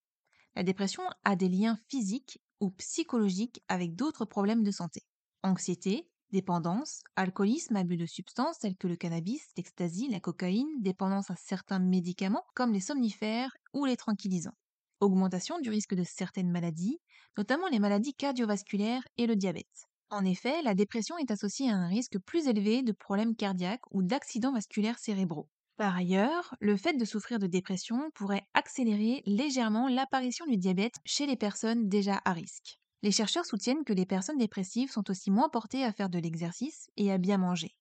La 0.55 0.63
dépression 0.63 1.03
a 1.25 1.37
des 1.37 1.49
liens 1.49 1.79
physiques 1.89 2.41
ou 2.61 2.71
psychologiques 2.71 3.63
avec 3.69 3.95
d'autres 3.95 4.25
problèmes 4.25 4.63
de 4.63 4.71
santé. 4.71 5.03
Anxiété, 5.43 6.09
Dépendance, 6.33 7.03
alcoolisme, 7.17 7.77
abus 7.77 7.97
de 7.97 8.07
substances 8.07 8.59
telles 8.59 8.77
que 8.77 8.87
le 8.89 8.97
cannabis, 8.97 9.51
l'ecstasy, 9.57 10.09
la 10.09 10.21
cocaïne, 10.21 10.69
dépendance 10.81 11.31
à 11.31 11.37
certains 11.37 11.79
médicaments 11.79 12.45
comme 12.55 12.73
les 12.73 12.81
somnifères 12.81 13.57
ou 13.73 13.85
les 13.87 13.97
tranquillisants. 13.97 14.57
Augmentation 15.01 15.59
du 15.61 15.71
risque 15.71 15.95
de 15.95 16.05
certaines 16.05 16.51
maladies, 16.51 17.01
notamment 17.37 17.69
les 17.69 17.79
maladies 17.79 18.15
cardiovasculaires 18.15 19.07
et 19.19 19.27
le 19.27 19.37
diabète. 19.37 19.87
En 20.11 20.25
effet, 20.25 20.63
la 20.63 20.75
dépression 20.75 21.17
est 21.19 21.31
associée 21.31 21.71
à 21.71 21.77
un 21.77 21.89
risque 21.89 22.19
plus 22.19 22.49
élevé 22.49 22.83
de 22.83 22.93
problèmes 22.93 23.37
cardiaques 23.37 23.87
ou 23.91 24.03
d'accidents 24.03 24.53
vasculaires 24.53 24.99
cérébraux. 24.99 25.49
Par 25.77 25.97
ailleurs, 25.97 26.55
le 26.61 26.77
fait 26.77 26.95
de 26.95 27.05
souffrir 27.05 27.39
de 27.39 27.47
dépression 27.47 28.11
pourrait 28.15 28.47
accélérer 28.55 29.23
légèrement 29.27 29.89
l'apparition 29.89 30.47
du 30.47 30.57
diabète 30.57 30.97
chez 31.05 31.27
les 31.27 31.37
personnes 31.37 31.89
déjà 31.89 32.21
à 32.25 32.33
risque. 32.33 32.79
Les 33.07 33.13
chercheurs 33.13 33.47
soutiennent 33.47 33.85
que 33.85 33.93
les 33.93 34.05
personnes 34.05 34.37
dépressives 34.37 34.91
sont 34.91 35.09
aussi 35.13 35.31
moins 35.31 35.49
portées 35.49 35.85
à 35.85 35.93
faire 35.93 36.09
de 36.09 36.19
l'exercice 36.19 36.91
et 36.97 37.13
à 37.13 37.19
bien 37.19 37.39
manger. 37.39 37.77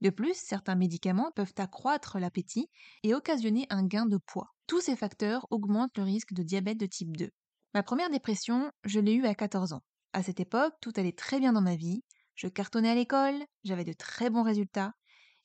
De 0.00 0.08
plus, 0.08 0.32
certains 0.34 0.76
médicaments 0.76 1.30
peuvent 1.36 1.52
accroître 1.58 2.18
l'appétit 2.18 2.70
et 3.02 3.12
occasionner 3.12 3.66
un 3.68 3.84
gain 3.84 4.06
de 4.06 4.16
poids. 4.16 4.48
Tous 4.66 4.80
ces 4.80 4.96
facteurs 4.96 5.46
augmentent 5.50 5.98
le 5.98 6.04
risque 6.04 6.32
de 6.32 6.42
diabète 6.42 6.78
de 6.78 6.86
type 6.86 7.14
2. 7.18 7.28
Ma 7.74 7.82
première 7.82 8.08
dépression, 8.08 8.72
je 8.84 8.98
l'ai 8.98 9.12
eue 9.12 9.26
à 9.26 9.34
14 9.34 9.74
ans. 9.74 9.82
À 10.14 10.22
cette 10.22 10.40
époque, 10.40 10.72
tout 10.80 10.92
allait 10.96 11.12
très 11.12 11.38
bien 11.38 11.52
dans 11.52 11.60
ma 11.60 11.76
vie. 11.76 12.02
Je 12.34 12.48
cartonnais 12.48 12.92
à 12.92 12.94
l'école, 12.94 13.44
j'avais 13.64 13.84
de 13.84 13.92
très 13.92 14.30
bons 14.30 14.42
résultats, 14.42 14.94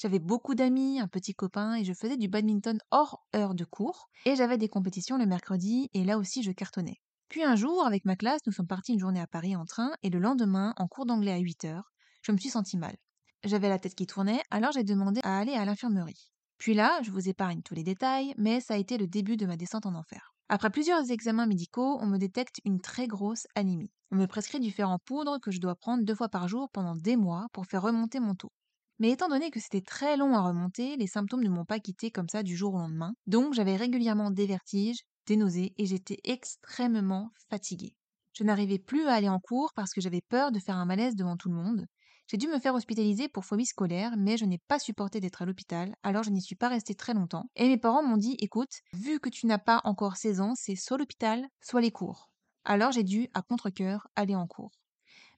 j'avais 0.01 0.19
beaucoup 0.19 0.55
d'amis, 0.55 1.01
un 1.01 1.09
petit 1.09 1.35
copain 1.35 1.75
et 1.75 1.83
je 1.83 1.91
faisais 1.91 2.15
du 2.15 2.29
badminton 2.29 2.79
hors 2.91 3.27
heure 3.35 3.55
de 3.55 3.65
cours. 3.65 4.07
Et 4.23 4.37
j'avais 4.37 4.57
des 4.57 4.69
compétitions 4.69 5.17
le 5.17 5.25
mercredi 5.25 5.89
et 5.93 6.05
là 6.05 6.17
aussi 6.17 6.43
je 6.43 6.53
cartonnais. 6.53 7.01
Puis 7.29 7.43
un 7.43 7.55
jour, 7.55 7.85
avec 7.85 8.05
ma 8.05 8.15
classe, 8.15 8.41
nous 8.45 8.53
sommes 8.53 8.67
partis 8.67 8.93
une 8.93 8.99
journée 8.99 9.19
à 9.19 9.27
Paris 9.27 9.55
en 9.55 9.65
train, 9.65 9.91
et 10.01 10.09
le 10.09 10.19
lendemain, 10.19 10.73
en 10.77 10.87
cours 10.87 11.05
d'anglais 11.05 11.33
à 11.33 11.37
8 11.37 11.65
heures, 11.65 11.91
je 12.21 12.31
me 12.31 12.37
suis 12.37 12.49
sentie 12.49 12.77
mal. 12.77 12.95
J'avais 13.43 13.69
la 13.69 13.79
tête 13.79 13.95
qui 13.95 14.07
tournait, 14.07 14.41
alors 14.49 14.71
j'ai 14.71 14.83
demandé 14.83 15.21
à 15.23 15.37
aller 15.37 15.53
à 15.53 15.65
l'infirmerie. 15.65 16.31
Puis 16.57 16.73
là, 16.73 17.01
je 17.03 17.11
vous 17.11 17.29
épargne 17.29 17.61
tous 17.61 17.75
les 17.75 17.83
détails, 17.83 18.33
mais 18.37 18.61
ça 18.61 18.73
a 18.73 18.77
été 18.77 18.97
le 18.97 19.07
début 19.07 19.37
de 19.37 19.45
ma 19.45 19.57
descente 19.57 19.85
en 19.85 19.93
enfer. 19.93 20.33
Après 20.49 20.69
plusieurs 20.69 21.11
examens 21.11 21.45
médicaux, 21.45 21.97
on 22.01 22.07
me 22.07 22.17
détecte 22.17 22.61
une 22.63 22.79
très 22.79 23.07
grosse 23.07 23.47
anémie. 23.55 23.91
On 24.11 24.15
me 24.15 24.27
prescrit 24.27 24.61
du 24.61 24.71
fer 24.71 24.89
en 24.89 24.97
poudre 24.97 25.39
que 25.39 25.51
je 25.51 25.59
dois 25.59 25.75
prendre 25.75 26.05
deux 26.05 26.15
fois 26.15 26.29
par 26.29 26.47
jour 26.47 26.69
pendant 26.71 26.95
des 26.95 27.17
mois 27.17 27.47
pour 27.51 27.65
faire 27.65 27.81
remonter 27.81 28.21
mon 28.21 28.33
taux. 28.33 28.53
Mais 28.99 29.11
étant 29.11 29.27
donné 29.27 29.51
que 29.51 29.59
c'était 29.59 29.81
très 29.81 30.15
long 30.15 30.33
à 30.35 30.41
remonter, 30.41 30.95
les 30.95 31.07
symptômes 31.07 31.43
ne 31.43 31.49
m'ont 31.49 31.65
pas 31.65 31.79
quitté 31.79 32.09
comme 32.09 32.29
ça 32.29 32.41
du 32.41 32.55
jour 32.55 32.73
au 32.73 32.79
lendemain, 32.79 33.13
donc 33.27 33.53
j'avais 33.53 33.75
régulièrement 33.75 34.31
des 34.31 34.47
vertiges, 34.47 35.03
des 35.35 35.73
et 35.77 35.85
j'étais 35.85 36.19
extrêmement 36.23 37.31
fatiguée. 37.49 37.95
Je 38.33 38.43
n'arrivais 38.43 38.79
plus 38.79 39.07
à 39.07 39.13
aller 39.13 39.29
en 39.29 39.39
cours 39.39 39.73
parce 39.73 39.93
que 39.93 39.99
j'avais 39.99 40.21
peur 40.21 40.51
de 40.51 40.59
faire 40.59 40.77
un 40.77 40.85
malaise 40.85 41.15
devant 41.15 41.37
tout 41.37 41.49
le 41.49 41.55
monde. 41.55 41.85
J'ai 42.27 42.37
dû 42.37 42.47
me 42.47 42.59
faire 42.59 42.75
hospitaliser 42.75 43.29
pour 43.29 43.45
phobie 43.45 43.65
scolaire, 43.65 44.13
mais 44.17 44.37
je 44.37 44.45
n'ai 44.45 44.57
pas 44.57 44.79
supporté 44.79 45.19
d'être 45.19 45.41
à 45.41 45.45
l'hôpital, 45.45 45.95
alors 46.03 46.23
je 46.23 46.29
n'y 46.29 46.41
suis 46.41 46.55
pas 46.55 46.67
restée 46.67 46.93
très 46.93 47.13
longtemps. 47.13 47.49
Et 47.55 47.67
mes 47.67 47.77
parents 47.77 48.03
m'ont 48.03 48.17
dit 48.17 48.35
écoute, 48.39 48.81
vu 48.93 49.19
que 49.19 49.29
tu 49.29 49.47
n'as 49.47 49.57
pas 49.57 49.81
encore 49.85 50.17
16 50.17 50.41
ans, 50.41 50.53
c'est 50.55 50.75
soit 50.75 50.97
l'hôpital, 50.97 51.47
soit 51.61 51.81
les 51.81 51.91
cours. 51.91 52.29
Alors 52.65 52.91
j'ai 52.91 53.03
dû, 53.03 53.29
à 53.33 53.41
contre-coeur, 53.41 54.07
aller 54.15 54.35
en 54.35 54.45
cours. 54.45 54.71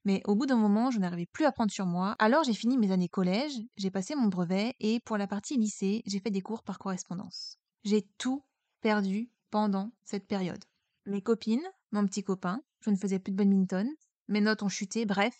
Mais 0.03 0.21
au 0.25 0.35
bout 0.35 0.45
d'un 0.45 0.57
moment, 0.57 0.91
je 0.91 0.99
n'arrivais 0.99 1.27
plus 1.31 1.45
à 1.45 1.51
prendre 1.51 1.71
sur 1.71 1.85
moi. 1.85 2.15
Alors 2.19 2.43
j'ai 2.43 2.53
fini 2.53 2.77
mes 2.77 2.91
années 2.91 3.09
collège, 3.09 3.53
j'ai 3.77 3.91
passé 3.91 4.15
mon 4.15 4.27
brevet 4.27 4.75
et 4.79 4.99
pour 5.01 5.17
la 5.17 5.27
partie 5.27 5.57
lycée, 5.57 6.01
j'ai 6.05 6.19
fait 6.19 6.31
des 6.31 6.41
cours 6.41 6.63
par 6.63 6.79
correspondance. 6.79 7.57
J'ai 7.83 8.07
tout 8.17 8.43
perdu 8.81 9.29
pendant 9.49 9.91
cette 10.03 10.27
période. 10.27 10.63
Mes 11.05 11.21
copines, 11.21 11.67
mon 11.91 12.05
petit 12.05 12.23
copain, 12.23 12.61
je 12.81 12.89
ne 12.89 12.95
faisais 12.95 13.19
plus 13.19 13.31
de 13.31 13.37
badminton, 13.37 13.87
mes 14.27 14.41
notes 14.41 14.63
ont 14.63 14.69
chuté, 14.69 15.05
bref, 15.05 15.35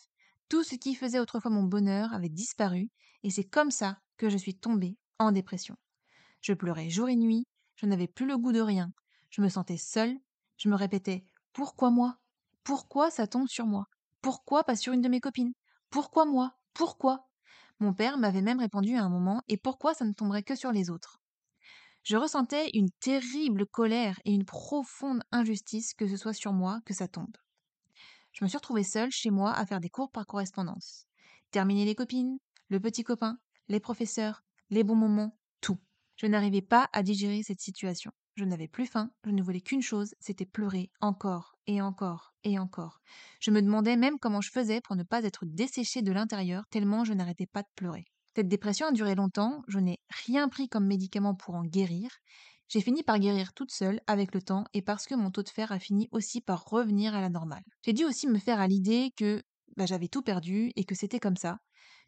tout 0.50 0.64
ce 0.64 0.76
qui 0.76 0.96
faisait 0.96 1.20
autrefois 1.20 1.52
mon 1.52 1.64
bonheur 1.64 2.14
avait 2.14 2.30
disparu 2.30 2.90
et 3.24 3.30
c'est 3.30 3.44
comme 3.44 3.72
ça 3.72 4.00
que 4.18 4.30
je 4.30 4.38
suis 4.38 4.58
tombée 4.58 4.98
en 5.20 5.32
dépression. 5.32 5.76
Je 6.42 6.54
pleurais 6.54 6.90
jour 6.90 7.10
et 7.10 7.16
nuit, 7.16 7.46
je 7.76 7.86
n'avais 7.86 8.08
plus 8.08 8.26
le 8.26 8.38
goût 8.38 8.52
de 8.52 8.62
rien, 8.62 8.92
je 9.30 9.42
me 9.42 9.50
sentais 9.50 9.78
seule, 9.78 10.18
je 10.58 10.70
me 10.70 10.76
répétais 10.76 11.24
pourquoi 11.54 11.90
moi? 11.92 12.18
Pourquoi 12.64 13.12
ça 13.12 13.28
tombe 13.28 13.48
sur 13.48 13.66
moi? 13.66 13.86
Pourquoi 14.22 14.64
pas 14.64 14.76
sur 14.76 14.94
une 14.94 15.02
de 15.02 15.10
mes 15.10 15.20
copines? 15.22 15.54
Pourquoi 15.90 16.26
moi? 16.26 16.54
Pourquoi 16.74 17.30
Mon 17.80 17.94
père 17.94 18.18
m'avait 18.18 18.42
même 18.42 18.60
répondu 18.60 18.96
à 18.96 19.04
un 19.04 19.10
moment 19.10 19.42
Et 19.48 19.58
pourquoi 19.58 19.94
ça 19.94 20.06
ne 20.06 20.14
tomberait 20.14 20.44
que 20.44 20.56
sur 20.56 20.72
les 20.72 20.90
autres? 20.90 21.19
Je 22.10 22.18
ressentais 22.18 22.72
une 22.74 22.90
terrible 22.90 23.68
colère 23.68 24.20
et 24.26 24.32
une 24.32 24.44
profonde 24.44 25.22
injustice 25.32 25.94
que 25.94 26.08
ce 26.08 26.18
soit 26.18 26.34
sur 26.34 26.54
moi 26.54 26.80
que 26.84 26.96
ça 26.96 27.08
tombe. 27.08 27.38
Je 28.32 28.44
me 28.44 28.50
suis 28.50 28.58
retrouvée 28.58 28.84
seule 28.84 29.12
chez 29.12 29.30
moi 29.30 29.54
à 29.54 29.64
faire 29.64 29.80
des 29.80 29.92
cours 29.92 30.10
par 30.10 30.26
correspondance. 30.26 31.06
Terminer 31.52 31.86
les 31.86 31.94
copines, 31.94 32.40
le 32.70 32.80
petit 32.80 33.04
copain, 33.04 33.38
les 33.68 33.80
professeurs, 33.80 34.44
les 34.72 34.84
bons 34.84 34.96
moments, 34.96 35.38
tout. 35.62 35.78
Je 36.16 36.26
n'arrivais 36.26 36.64
pas 36.64 36.90
à 36.94 37.04
digérer 37.04 37.44
cette 37.44 37.62
situation. 37.62 38.12
Je 38.38 38.44
n'avais 38.44 38.68
plus 38.68 38.88
faim, 38.88 39.12
je 39.24 39.30
ne 39.30 39.44
voulais 39.44 39.62
qu'une 39.62 39.84
chose, 39.84 40.16
c'était 40.20 40.48
pleurer 40.48 40.90
encore 41.02 41.60
et 41.68 41.80
encore 41.80 42.34
et 42.44 42.58
encore. 42.58 43.02
Je 43.40 43.52
me 43.52 43.62
demandais 43.62 43.98
même 43.98 44.18
comment 44.18 44.42
je 44.42 44.50
faisais 44.50 44.82
pour 44.82 44.96
ne 44.96 45.04
pas 45.04 45.24
être 45.26 45.46
desséchée 45.46 46.02
de 46.02 46.12
l'intérieur 46.12 46.66
tellement 46.72 47.04
je 47.04 47.14
n'arrêtais 47.14 47.46
pas 47.46 47.62
de 47.62 47.70
pleurer. 47.76 48.08
Cette 48.40 48.48
dépression 48.48 48.88
a 48.88 48.94
duré 48.94 49.16
longtemps, 49.16 49.64
je 49.68 49.80
n'ai 49.80 50.00
rien 50.26 50.48
pris 50.48 50.70
comme 50.70 50.86
médicament 50.86 51.36
pour 51.36 51.56
en 51.56 51.66
guérir. 51.66 52.10
J'ai 52.70 52.80
fini 52.80 53.04
par 53.04 53.20
guérir 53.20 53.52
toute 53.52 53.70
seule 53.70 54.00
avec 54.08 54.34
le 54.34 54.42
temps 54.42 54.64
et 54.74 54.82
parce 54.82 55.08
que 55.08 55.14
mon 55.14 55.30
taux 55.30 55.44
de 55.44 55.50
fer 55.50 55.74
a 55.74 55.78
fini 55.78 56.08
aussi 56.14 56.40
par 56.40 56.64
revenir 56.64 57.14
à 57.14 57.20
la 57.20 57.28
normale. 57.28 57.66
J'ai 57.82 57.92
dû 57.92 58.06
aussi 58.06 58.28
me 58.28 58.40
faire 58.40 58.62
à 58.62 58.68
l'idée 58.68 59.12
que 59.18 59.44
bah, 59.76 59.86
j'avais 59.86 60.08
tout 60.08 60.22
perdu 60.22 60.72
et 60.78 60.86
que 60.86 60.96
c'était 60.96 61.20
comme 61.20 61.36
ça, 61.36 61.58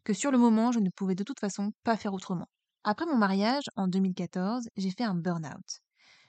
que 0.06 0.14
sur 0.14 0.32
le 0.32 0.38
moment 0.38 0.72
je 0.72 0.80
ne 0.80 0.90
pouvais 0.90 1.16
de 1.16 1.26
toute 1.26 1.42
façon 1.42 1.74
pas 1.84 1.98
faire 1.98 2.14
autrement. 2.14 2.48
Après 2.86 3.06
mon 3.06 3.18
mariage, 3.18 3.66
en 3.76 3.90
2014, 3.90 4.70
j'ai 4.78 4.92
fait 4.92 5.04
un 5.04 5.16
burn-out. 5.16 5.82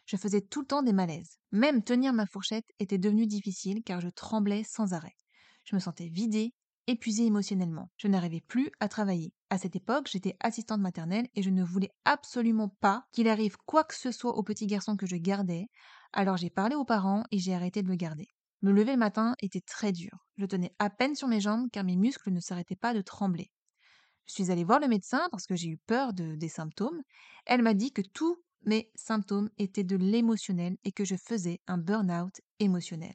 Je 0.06 0.16
faisais 0.16 0.40
tout 0.40 0.62
le 0.62 0.66
temps 0.66 0.82
des 0.82 0.92
malaises. 0.92 1.36
Même 1.52 1.84
tenir 1.84 2.12
ma 2.12 2.26
fourchette 2.26 2.66
était 2.80 2.98
devenu 2.98 3.28
difficile 3.28 3.84
car 3.84 4.00
je 4.00 4.08
tremblais 4.08 4.64
sans 4.64 4.94
arrêt. 4.94 5.14
Je 5.62 5.76
me 5.76 5.80
sentais 5.80 6.08
vidée, 6.08 6.54
épuisée 6.86 7.26
émotionnellement. 7.26 7.90
Je 7.96 8.08
n'arrivais 8.08 8.40
plus 8.40 8.70
à 8.80 8.88
travailler. 8.88 9.32
À 9.50 9.58
cette 9.58 9.76
époque, 9.76 10.08
j'étais 10.10 10.36
assistante 10.40 10.80
maternelle 10.80 11.28
et 11.34 11.42
je 11.42 11.50
ne 11.50 11.62
voulais 11.62 11.92
absolument 12.04 12.68
pas 12.80 13.04
qu'il 13.12 13.28
arrive 13.28 13.56
quoi 13.66 13.84
que 13.84 13.94
ce 13.94 14.12
soit 14.12 14.36
au 14.36 14.42
petit 14.42 14.66
garçon 14.66 14.96
que 14.96 15.06
je 15.06 15.16
gardais. 15.16 15.66
Alors 16.12 16.36
j'ai 16.36 16.50
parlé 16.50 16.74
aux 16.74 16.84
parents 16.84 17.24
et 17.30 17.38
j'ai 17.38 17.54
arrêté 17.54 17.82
de 17.82 17.88
le 17.88 17.96
garder. 17.96 18.28
Me 18.62 18.72
lever 18.72 18.92
le 18.92 18.98
matin 18.98 19.34
était 19.40 19.60
très 19.60 19.92
dur. 19.92 20.12
Je 20.36 20.46
tenais 20.46 20.74
à 20.78 20.90
peine 20.90 21.14
sur 21.14 21.28
mes 21.28 21.40
jambes 21.40 21.68
car 21.72 21.84
mes 21.84 21.96
muscles 21.96 22.30
ne 22.30 22.40
s'arrêtaient 22.40 22.76
pas 22.76 22.94
de 22.94 23.00
trembler. 23.00 23.50
Je 24.26 24.34
suis 24.34 24.50
allée 24.50 24.64
voir 24.64 24.78
le 24.78 24.88
médecin 24.88 25.28
parce 25.30 25.46
que 25.46 25.56
j'ai 25.56 25.68
eu 25.68 25.78
peur 25.78 26.12
de, 26.12 26.36
des 26.36 26.48
symptômes. 26.48 27.02
Elle 27.44 27.62
m'a 27.62 27.74
dit 27.74 27.92
que 27.92 28.02
tout 28.02 28.36
mes 28.64 28.90
symptômes 28.94 29.50
étaient 29.58 29.84
de 29.84 29.96
l'émotionnel 29.96 30.76
et 30.84 30.92
que 30.92 31.04
je 31.04 31.16
faisais 31.16 31.60
un 31.66 31.78
burn-out 31.78 32.40
émotionnel. 32.60 33.14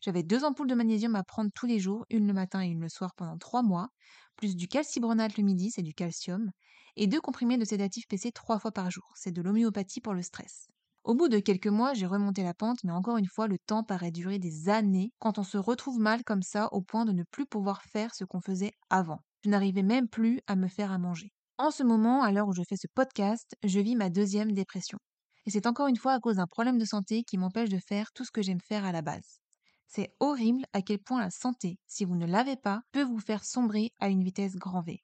J'avais 0.00 0.22
deux 0.22 0.44
ampoules 0.44 0.68
de 0.68 0.74
magnésium 0.74 1.14
à 1.16 1.22
prendre 1.24 1.50
tous 1.54 1.66
les 1.66 1.78
jours, 1.78 2.06
une 2.10 2.26
le 2.26 2.32
matin 2.32 2.62
et 2.62 2.68
une 2.68 2.80
le 2.80 2.88
soir 2.88 3.14
pendant 3.16 3.38
trois 3.38 3.62
mois, 3.62 3.88
plus 4.36 4.56
du 4.56 4.68
calcibronate 4.68 5.36
le 5.36 5.42
midi, 5.44 5.70
c'est 5.70 5.82
du 5.82 5.94
calcium, 5.94 6.50
et 6.96 7.06
deux 7.06 7.20
comprimés 7.20 7.58
de 7.58 7.64
sédatif 7.64 8.06
PC 8.08 8.32
trois 8.32 8.58
fois 8.58 8.72
par 8.72 8.90
jour, 8.90 9.12
c'est 9.16 9.32
de 9.32 9.42
l'homéopathie 9.42 10.00
pour 10.00 10.14
le 10.14 10.22
stress. 10.22 10.68
Au 11.04 11.14
bout 11.14 11.28
de 11.28 11.38
quelques 11.38 11.68
mois, 11.68 11.94
j'ai 11.94 12.06
remonté 12.06 12.42
la 12.42 12.52
pente, 12.54 12.82
mais 12.82 12.92
encore 12.92 13.16
une 13.16 13.28
fois, 13.28 13.46
le 13.46 13.58
temps 13.58 13.84
paraît 13.84 14.10
durer 14.10 14.38
des 14.38 14.68
années 14.68 15.12
quand 15.18 15.38
on 15.38 15.44
se 15.44 15.56
retrouve 15.56 16.00
mal 16.00 16.24
comme 16.24 16.42
ça 16.42 16.68
au 16.72 16.80
point 16.82 17.04
de 17.04 17.12
ne 17.12 17.22
plus 17.22 17.46
pouvoir 17.46 17.82
faire 17.82 18.14
ce 18.14 18.24
qu'on 18.24 18.40
faisait 18.40 18.72
avant. 18.90 19.20
Je 19.44 19.50
n'arrivais 19.50 19.82
même 19.84 20.08
plus 20.08 20.40
à 20.48 20.56
me 20.56 20.66
faire 20.68 20.90
à 20.90 20.98
manger. 20.98 21.32
En 21.58 21.70
ce 21.70 21.84
moment, 21.84 22.22
à 22.22 22.32
l'heure 22.32 22.48
où 22.48 22.52
je 22.52 22.62
fais 22.68 22.76
ce 22.76 22.88
podcast, 22.92 23.54
je 23.62 23.78
vis 23.80 23.94
ma 23.94 24.10
deuxième 24.10 24.52
dépression. 24.52 24.98
Et 25.46 25.50
c'est 25.50 25.66
encore 25.66 25.86
une 25.86 25.96
fois 25.96 26.12
à 26.12 26.18
cause 26.20 26.36
d'un 26.36 26.46
problème 26.48 26.78
de 26.78 26.84
santé 26.84 27.22
qui 27.22 27.38
m'empêche 27.38 27.68
de 27.70 27.78
faire 27.78 28.12
tout 28.12 28.24
ce 28.24 28.32
que 28.32 28.42
j'aime 28.42 28.60
faire 28.60 28.84
à 28.84 28.90
la 28.92 29.02
base. 29.02 29.38
C'est 29.86 30.14
horrible 30.20 30.64
à 30.72 30.82
quel 30.82 30.98
point 30.98 31.20
la 31.20 31.30
santé, 31.30 31.78
si 31.86 32.04
vous 32.04 32.16
ne 32.16 32.26
l'avez 32.26 32.56
pas, 32.56 32.82
peut 32.92 33.02
vous 33.02 33.20
faire 33.20 33.44
sombrer 33.44 33.92
à 34.00 34.08
une 34.08 34.24
vitesse 34.24 34.56
grand 34.56 34.82
V. 34.82 35.02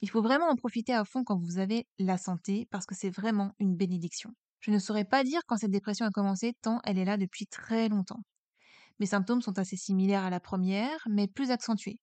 Il 0.00 0.10
faut 0.10 0.22
vraiment 0.22 0.48
en 0.48 0.56
profiter 0.56 0.92
à 0.92 1.04
fond 1.04 1.24
quand 1.24 1.38
vous 1.38 1.58
avez 1.58 1.86
la 1.98 2.18
santé 2.18 2.66
parce 2.70 2.86
que 2.86 2.94
c'est 2.94 3.10
vraiment 3.10 3.52
une 3.58 3.76
bénédiction. 3.76 4.30
Je 4.60 4.70
ne 4.70 4.78
saurais 4.78 5.04
pas 5.04 5.24
dire 5.24 5.40
quand 5.46 5.56
cette 5.56 5.70
dépression 5.70 6.06
a 6.06 6.10
commencé 6.10 6.54
tant 6.60 6.80
elle 6.84 6.98
est 6.98 7.04
là 7.04 7.16
depuis 7.16 7.46
très 7.46 7.88
longtemps. 7.88 8.20
Mes 9.00 9.06
symptômes 9.06 9.42
sont 9.42 9.58
assez 9.58 9.76
similaires 9.76 10.24
à 10.24 10.30
la 10.30 10.40
première, 10.40 11.06
mais 11.08 11.26
plus 11.26 11.50
accentués. 11.50 11.98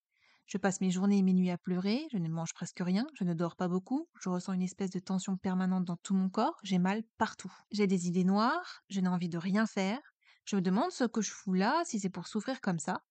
Je 0.45 0.57
passe 0.57 0.81
mes 0.81 0.91
journées 0.91 1.19
et 1.19 1.23
mes 1.23 1.33
nuits 1.33 1.49
à 1.49 1.57
pleurer, 1.57 2.07
je 2.11 2.17
ne 2.17 2.27
mange 2.27 2.53
presque 2.53 2.81
rien, 2.81 3.07
je 3.13 3.23
ne 3.23 3.33
dors 3.33 3.55
pas 3.55 3.69
beaucoup, 3.69 4.09
je 4.19 4.29
ressens 4.29 4.53
une 4.53 4.61
espèce 4.61 4.89
de 4.89 4.99
tension 4.99 5.37
permanente 5.37 5.85
dans 5.85 5.95
tout 5.95 6.13
mon 6.13 6.29
corps, 6.29 6.57
j'ai 6.63 6.77
mal 6.77 7.03
partout. 7.17 7.53
J'ai 7.71 7.87
des 7.87 8.07
idées 8.07 8.25
noires, 8.25 8.81
je 8.89 8.99
n'ai 8.99 9.07
envie 9.07 9.29
de 9.29 9.37
rien 9.37 9.65
faire, 9.65 9.99
je 10.45 10.55
me 10.55 10.61
demande 10.61 10.91
ce 10.91 11.03
que 11.03 11.21
je 11.21 11.31
fous 11.31 11.53
là, 11.53 11.81
si 11.85 11.99
c'est 11.99 12.09
pour 12.09 12.27
souffrir 12.27 12.61
comme 12.61 12.79
ça. 12.79 13.03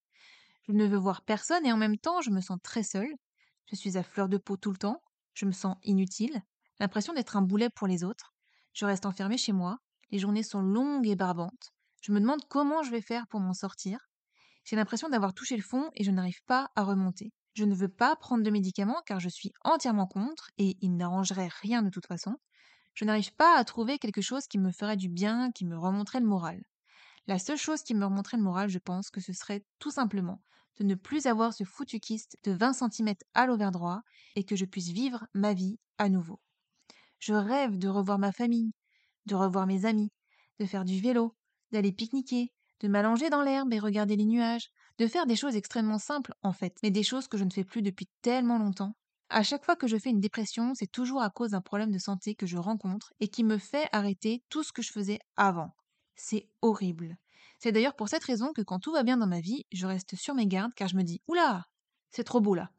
Je 0.66 0.72
ne 0.72 0.86
veux 0.86 0.98
voir 0.98 1.22
personne 1.22 1.64
et 1.64 1.72
en 1.72 1.76
même 1.76 1.98
temps 1.98 2.20
je 2.20 2.30
me 2.30 2.40
sens 2.40 2.58
très 2.62 2.82
seule. 2.82 3.14
Je 3.66 3.76
suis 3.76 3.96
à 3.96 4.02
fleur 4.02 4.28
de 4.28 4.38
peau 4.38 4.56
tout 4.56 4.70
le 4.70 4.76
temps, 4.76 5.02
je 5.34 5.46
me 5.46 5.52
sens 5.52 5.76
inutile, 5.82 6.42
l'impression 6.80 7.12
d'être 7.12 7.36
un 7.36 7.42
boulet 7.42 7.70
pour 7.70 7.86
les 7.86 8.04
autres. 8.04 8.34
Je 8.72 8.84
reste 8.84 9.06
enfermée 9.06 9.38
chez 9.38 9.52
moi, 9.52 9.78
les 10.10 10.18
journées 10.18 10.42
sont 10.42 10.60
longues 10.62 11.06
et 11.06 11.16
barbantes. 11.16 11.72
Je 12.02 12.12
me 12.12 12.20
demande 12.20 12.46
comment 12.48 12.82
je 12.82 12.90
vais 12.90 13.00
faire 13.00 13.26
pour 13.28 13.40
m'en 13.40 13.54
sortir. 13.54 14.08
J'ai 14.64 14.76
l'impression 14.76 15.08
d'avoir 15.08 15.34
touché 15.34 15.56
le 15.56 15.62
fond 15.62 15.90
et 15.94 16.04
je 16.04 16.10
n'arrive 16.10 16.42
pas 16.44 16.70
à 16.76 16.82
remonter. 16.82 17.32
Je 17.54 17.64
ne 17.64 17.74
veux 17.74 17.88
pas 17.88 18.16
prendre 18.16 18.44
de 18.44 18.50
médicaments 18.50 19.02
car 19.06 19.20
je 19.20 19.28
suis 19.28 19.52
entièrement 19.62 20.06
contre 20.06 20.50
et 20.58 20.76
il 20.80 20.96
n'arrangerait 20.96 21.50
rien 21.60 21.82
de 21.82 21.90
toute 21.90 22.06
façon. 22.06 22.36
Je 22.94 23.04
n'arrive 23.04 23.34
pas 23.34 23.56
à 23.56 23.64
trouver 23.64 23.98
quelque 23.98 24.20
chose 24.20 24.46
qui 24.46 24.58
me 24.58 24.72
ferait 24.72 24.96
du 24.96 25.08
bien, 25.08 25.52
qui 25.52 25.64
me 25.64 25.78
remonterait 25.78 26.20
le 26.20 26.26
moral. 26.26 26.62
La 27.30 27.38
seule 27.38 27.56
chose 27.56 27.84
qui 27.84 27.94
me 27.94 28.04
remonterait 28.04 28.38
le 28.38 28.42
moral, 28.42 28.68
je 28.68 28.80
pense 28.80 29.08
que 29.08 29.20
ce 29.20 29.32
serait 29.32 29.64
tout 29.78 29.92
simplement 29.92 30.42
de 30.80 30.84
ne 30.84 30.96
plus 30.96 31.26
avoir 31.26 31.54
ce 31.54 31.62
foutu 31.62 32.00
kyste 32.00 32.36
de 32.42 32.50
20 32.50 32.72
cm 32.72 33.14
à 33.34 33.46
l'ovaire 33.46 33.70
droit 33.70 34.02
et 34.34 34.42
que 34.42 34.56
je 34.56 34.64
puisse 34.64 34.88
vivre 34.88 35.28
ma 35.32 35.54
vie 35.54 35.78
à 35.96 36.08
nouveau. 36.08 36.40
Je 37.20 37.32
rêve 37.32 37.78
de 37.78 37.86
revoir 37.86 38.18
ma 38.18 38.32
famille, 38.32 38.72
de 39.26 39.36
revoir 39.36 39.68
mes 39.68 39.84
amis, 39.84 40.10
de 40.58 40.66
faire 40.66 40.84
du 40.84 41.00
vélo, 41.00 41.36
d'aller 41.70 41.92
pique-niquer, 41.92 42.52
de 42.80 42.88
m'allonger 42.88 43.30
dans 43.30 43.42
l'herbe 43.42 43.72
et 43.72 43.78
regarder 43.78 44.16
les 44.16 44.26
nuages, 44.26 44.68
de 44.98 45.06
faire 45.06 45.26
des 45.26 45.36
choses 45.36 45.54
extrêmement 45.54 46.00
simples 46.00 46.34
en 46.42 46.52
fait, 46.52 46.78
mais 46.82 46.90
des 46.90 47.04
choses 47.04 47.28
que 47.28 47.38
je 47.38 47.44
ne 47.44 47.52
fais 47.52 47.62
plus 47.62 47.82
depuis 47.82 48.08
tellement 48.22 48.58
longtemps. 48.58 48.96
À 49.28 49.44
chaque 49.44 49.64
fois 49.64 49.76
que 49.76 49.86
je 49.86 49.98
fais 49.98 50.10
une 50.10 50.18
dépression, 50.18 50.74
c'est 50.74 50.90
toujours 50.90 51.22
à 51.22 51.30
cause 51.30 51.52
d'un 51.52 51.60
problème 51.60 51.92
de 51.92 51.98
santé 51.98 52.34
que 52.34 52.46
je 52.46 52.56
rencontre 52.56 53.14
et 53.20 53.28
qui 53.28 53.44
me 53.44 53.58
fait 53.58 53.88
arrêter 53.92 54.42
tout 54.48 54.64
ce 54.64 54.72
que 54.72 54.82
je 54.82 54.90
faisais 54.90 55.20
avant. 55.36 55.76
C'est 56.22 56.48
horrible. 56.60 57.16
C'est 57.58 57.72
d'ailleurs 57.72 57.96
pour 57.96 58.08
cette 58.08 58.24
raison 58.24 58.52
que 58.52 58.62
quand 58.62 58.78
tout 58.78 58.92
va 58.92 59.02
bien 59.02 59.16
dans 59.16 59.26
ma 59.26 59.40
vie, 59.40 59.64
je 59.72 59.86
reste 59.86 60.16
sur 60.16 60.34
mes 60.34 60.46
gardes 60.46 60.74
car 60.74 60.86
je 60.86 60.96
me 60.96 61.02
dis 61.02 61.22
Oula, 61.28 61.66
c'est 62.10 62.24
trop 62.24 62.40
beau 62.40 62.54
là. 62.54 62.70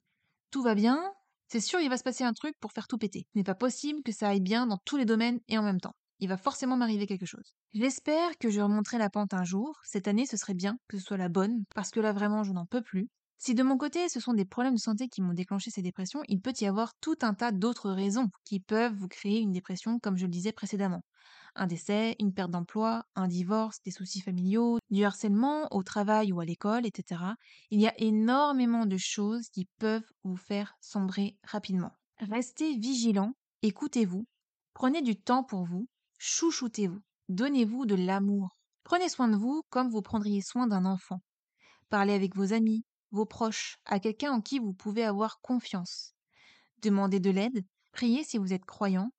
Tout 0.51 0.61
va 0.61 0.75
bien, 0.75 1.11
c'est 1.47 1.59
sûr 1.59 1.79
il 1.79 1.89
va 1.89 1.97
se 1.97 2.03
passer 2.03 2.23
un 2.23 2.33
truc 2.33 2.55
pour 2.59 2.71
faire 2.71 2.87
tout 2.87 2.97
péter. 2.97 3.27
Ce 3.33 3.37
n'est 3.37 3.43
pas 3.43 3.55
possible 3.55 4.03
que 4.03 4.11
ça 4.11 4.29
aille 4.29 4.41
bien 4.41 4.67
dans 4.67 4.77
tous 4.85 4.95
les 4.95 5.05
domaines 5.05 5.39
et 5.47 5.57
en 5.57 5.63
même 5.63 5.81
temps 5.81 5.95
il 6.19 6.29
va 6.29 6.37
forcément 6.37 6.77
m'arriver 6.77 7.07
quelque 7.07 7.25
chose. 7.25 7.55
J'espère 7.73 8.37
que 8.37 8.51
je 8.51 8.61
remonterai 8.61 8.99
la 8.99 9.09
pente 9.09 9.33
un 9.33 9.43
jour. 9.43 9.81
Cette 9.83 10.07
année, 10.07 10.27
ce 10.27 10.37
serait 10.37 10.53
bien 10.53 10.77
que 10.87 10.99
ce 10.99 11.03
soit 11.03 11.17
la 11.17 11.29
bonne, 11.29 11.63
parce 11.73 11.89
que 11.89 11.99
là 11.99 12.13
vraiment, 12.13 12.43
je 12.43 12.53
n'en 12.53 12.67
peux 12.67 12.83
plus. 12.83 13.09
Si 13.39 13.55
de 13.55 13.63
mon 13.63 13.75
côté, 13.75 14.07
ce 14.07 14.19
sont 14.19 14.35
des 14.35 14.45
problèmes 14.45 14.75
de 14.75 14.79
santé 14.79 15.07
qui 15.07 15.23
m'ont 15.23 15.33
déclenché 15.33 15.71
ces 15.71 15.81
dépressions, 15.81 16.21
il 16.27 16.39
peut 16.39 16.53
y 16.61 16.67
avoir 16.67 16.93
tout 17.01 17.15
un 17.23 17.33
tas 17.33 17.51
d'autres 17.51 17.89
raisons 17.89 18.29
qui 18.45 18.59
peuvent 18.59 18.93
vous 18.93 19.07
créer 19.07 19.39
une 19.39 19.51
dépression, 19.51 19.97
comme 19.97 20.15
je 20.15 20.25
le 20.25 20.31
disais 20.31 20.51
précédemment. 20.51 21.01
Un 21.55 21.67
décès, 21.67 22.15
une 22.19 22.33
perte 22.33 22.51
d'emploi, 22.51 23.05
un 23.15 23.27
divorce, 23.27 23.81
des 23.83 23.91
soucis 23.91 24.21
familiaux, 24.21 24.79
du 24.89 25.03
harcèlement 25.03 25.67
au 25.71 25.83
travail 25.83 26.31
ou 26.31 26.39
à 26.39 26.45
l'école, 26.45 26.85
etc. 26.85 27.21
Il 27.71 27.81
y 27.81 27.87
a 27.87 27.99
énormément 27.99 28.85
de 28.85 28.97
choses 28.97 29.49
qui 29.49 29.67
peuvent 29.77 30.09
vous 30.23 30.37
faire 30.37 30.75
sombrer 30.79 31.37
rapidement. 31.43 31.91
Restez 32.19 32.77
vigilant, 32.77 33.33
écoutez-vous, 33.63 34.25
prenez 34.73 35.01
du 35.01 35.15
temps 35.15 35.43
pour 35.43 35.65
vous, 35.65 35.87
chouchoutez-vous. 36.19 37.01
Donnez-vous 37.29 37.85
de 37.85 37.95
l'amour. 37.95 38.57
Prenez 38.83 39.07
soin 39.07 39.27
de 39.27 39.37
vous 39.37 39.63
comme 39.69 39.89
vous 39.89 40.01
prendriez 40.01 40.41
soin 40.41 40.67
d'un 40.67 40.85
enfant. 40.85 41.21
Parlez 41.89 42.13
avec 42.13 42.35
vos 42.35 42.53
amis, 42.53 42.83
vos 43.11 43.25
proches, 43.25 43.77
à 43.85 43.99
quelqu'un 43.99 44.31
en 44.31 44.41
qui 44.41 44.59
vous 44.59 44.73
pouvez 44.73 45.03
avoir 45.03 45.39
confiance. 45.41 46.13
Demandez 46.81 47.19
de 47.19 47.29
l'aide, 47.29 47.63
priez 47.91 48.23
si 48.23 48.37
vous 48.37 48.53
êtes 48.53 48.65
croyant, 48.65 49.11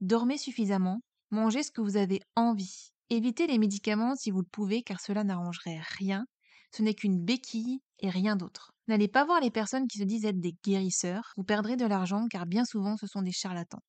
dormez 0.00 0.38
suffisamment, 0.38 1.00
mangez 1.30 1.62
ce 1.62 1.70
que 1.70 1.80
vous 1.80 1.96
avez 1.96 2.20
envie. 2.34 2.92
Évitez 3.10 3.46
les 3.46 3.58
médicaments 3.58 4.16
si 4.16 4.30
vous 4.30 4.40
le 4.40 4.48
pouvez 4.50 4.82
car 4.82 5.00
cela 5.00 5.24
n'arrangerait 5.24 5.80
rien. 5.98 6.26
Ce 6.72 6.82
n'est 6.82 6.94
qu'une 6.94 7.24
béquille 7.24 7.80
et 8.00 8.10
rien 8.10 8.36
d'autre. 8.36 8.72
N'allez 8.88 9.08
pas 9.08 9.24
voir 9.24 9.40
les 9.40 9.50
personnes 9.50 9.88
qui 9.88 9.98
se 9.98 10.04
disent 10.04 10.24
être 10.24 10.40
des 10.40 10.56
guérisseurs, 10.64 11.32
vous 11.36 11.44
perdrez 11.44 11.76
de 11.76 11.86
l'argent 11.86 12.26
car 12.28 12.46
bien 12.46 12.64
souvent 12.64 12.96
ce 12.96 13.06
sont 13.06 13.22
des 13.22 13.32
charlatans. 13.32 13.82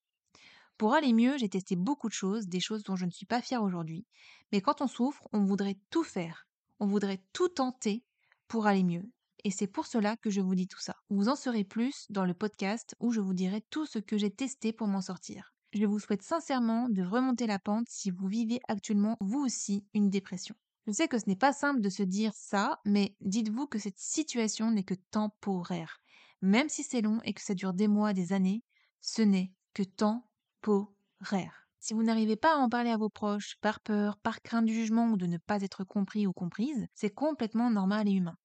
Pour 0.77 0.93
aller 0.93 1.13
mieux, 1.13 1.37
j'ai 1.37 1.49
testé 1.49 1.75
beaucoup 1.75 2.07
de 2.07 2.13
choses, 2.13 2.47
des 2.47 2.59
choses 2.59 2.83
dont 2.83 2.95
je 2.95 3.05
ne 3.05 3.11
suis 3.11 3.25
pas 3.25 3.41
fière 3.41 3.63
aujourd'hui, 3.63 4.05
mais 4.51 4.61
quand 4.61 4.81
on 4.81 4.87
souffre, 4.87 5.27
on 5.33 5.43
voudrait 5.43 5.79
tout 5.89 6.03
faire, 6.03 6.47
on 6.79 6.85
voudrait 6.85 7.23
tout 7.33 7.49
tenter 7.49 8.03
pour 8.47 8.67
aller 8.67 8.83
mieux. 8.83 9.09
Et 9.43 9.51
c'est 9.51 9.67
pour 9.67 9.87
cela 9.87 10.17
que 10.17 10.29
je 10.29 10.41
vous 10.41 10.55
dis 10.55 10.67
tout 10.67 10.79
ça. 10.79 10.95
Vous 11.09 11.29
en 11.29 11.35
saurez 11.35 11.63
plus 11.63 12.05
dans 12.09 12.25
le 12.25 12.33
podcast 12.33 12.95
où 12.99 13.11
je 13.11 13.21
vous 13.21 13.33
dirai 13.33 13.61
tout 13.69 13.85
ce 13.85 13.99
que 13.99 14.17
j'ai 14.17 14.31
testé 14.31 14.73
pour 14.73 14.87
m'en 14.87 15.01
sortir. 15.01 15.53
Je 15.79 15.85
vous 15.85 15.99
souhaite 15.99 16.23
sincèrement 16.23 16.89
de 16.89 17.03
remonter 17.03 17.45
la 17.45 17.59
pente 17.59 17.87
si 17.87 18.09
vous 18.09 18.25
vivez 18.25 18.59
actuellement 18.67 19.15
vous 19.19 19.45
aussi 19.45 19.85
une 19.93 20.09
dépression. 20.09 20.55
Je 20.87 20.91
sais 20.91 21.07
que 21.07 21.19
ce 21.19 21.27
n'est 21.27 21.35
pas 21.35 21.53
simple 21.53 21.81
de 21.81 21.89
se 21.89 22.01
dire 22.01 22.33
ça, 22.33 22.81
mais 22.83 23.15
dites-vous 23.21 23.67
que 23.67 23.77
cette 23.77 23.99
situation 23.99 24.71
n'est 24.71 24.83
que 24.83 24.95
temporaire. 25.11 25.99
Même 26.41 26.67
si 26.67 26.81
c'est 26.81 27.01
long 27.01 27.19
et 27.25 27.33
que 27.33 27.43
ça 27.43 27.53
dure 27.53 27.73
des 27.73 27.87
mois, 27.87 28.13
des 28.13 28.33
années, 28.33 28.63
ce 29.01 29.21
n'est 29.21 29.53
que 29.75 29.83
temporaire. 29.83 31.67
Si 31.77 31.93
vous 31.93 32.01
n'arrivez 32.01 32.37
pas 32.37 32.55
à 32.55 32.57
en 32.57 32.69
parler 32.69 32.89
à 32.89 32.97
vos 32.97 33.09
proches, 33.09 33.57
par 33.61 33.79
peur, 33.79 34.17
par 34.17 34.41
crainte 34.41 34.65
du 34.65 34.73
jugement 34.73 35.09
ou 35.09 35.15
de 35.15 35.27
ne 35.27 35.37
pas 35.37 35.61
être 35.61 35.83
compris 35.83 36.25
ou 36.25 36.33
comprise, 36.33 36.87
c'est 36.95 37.13
complètement 37.13 37.69
normal 37.69 38.07
et 38.07 38.13
humain. 38.13 38.37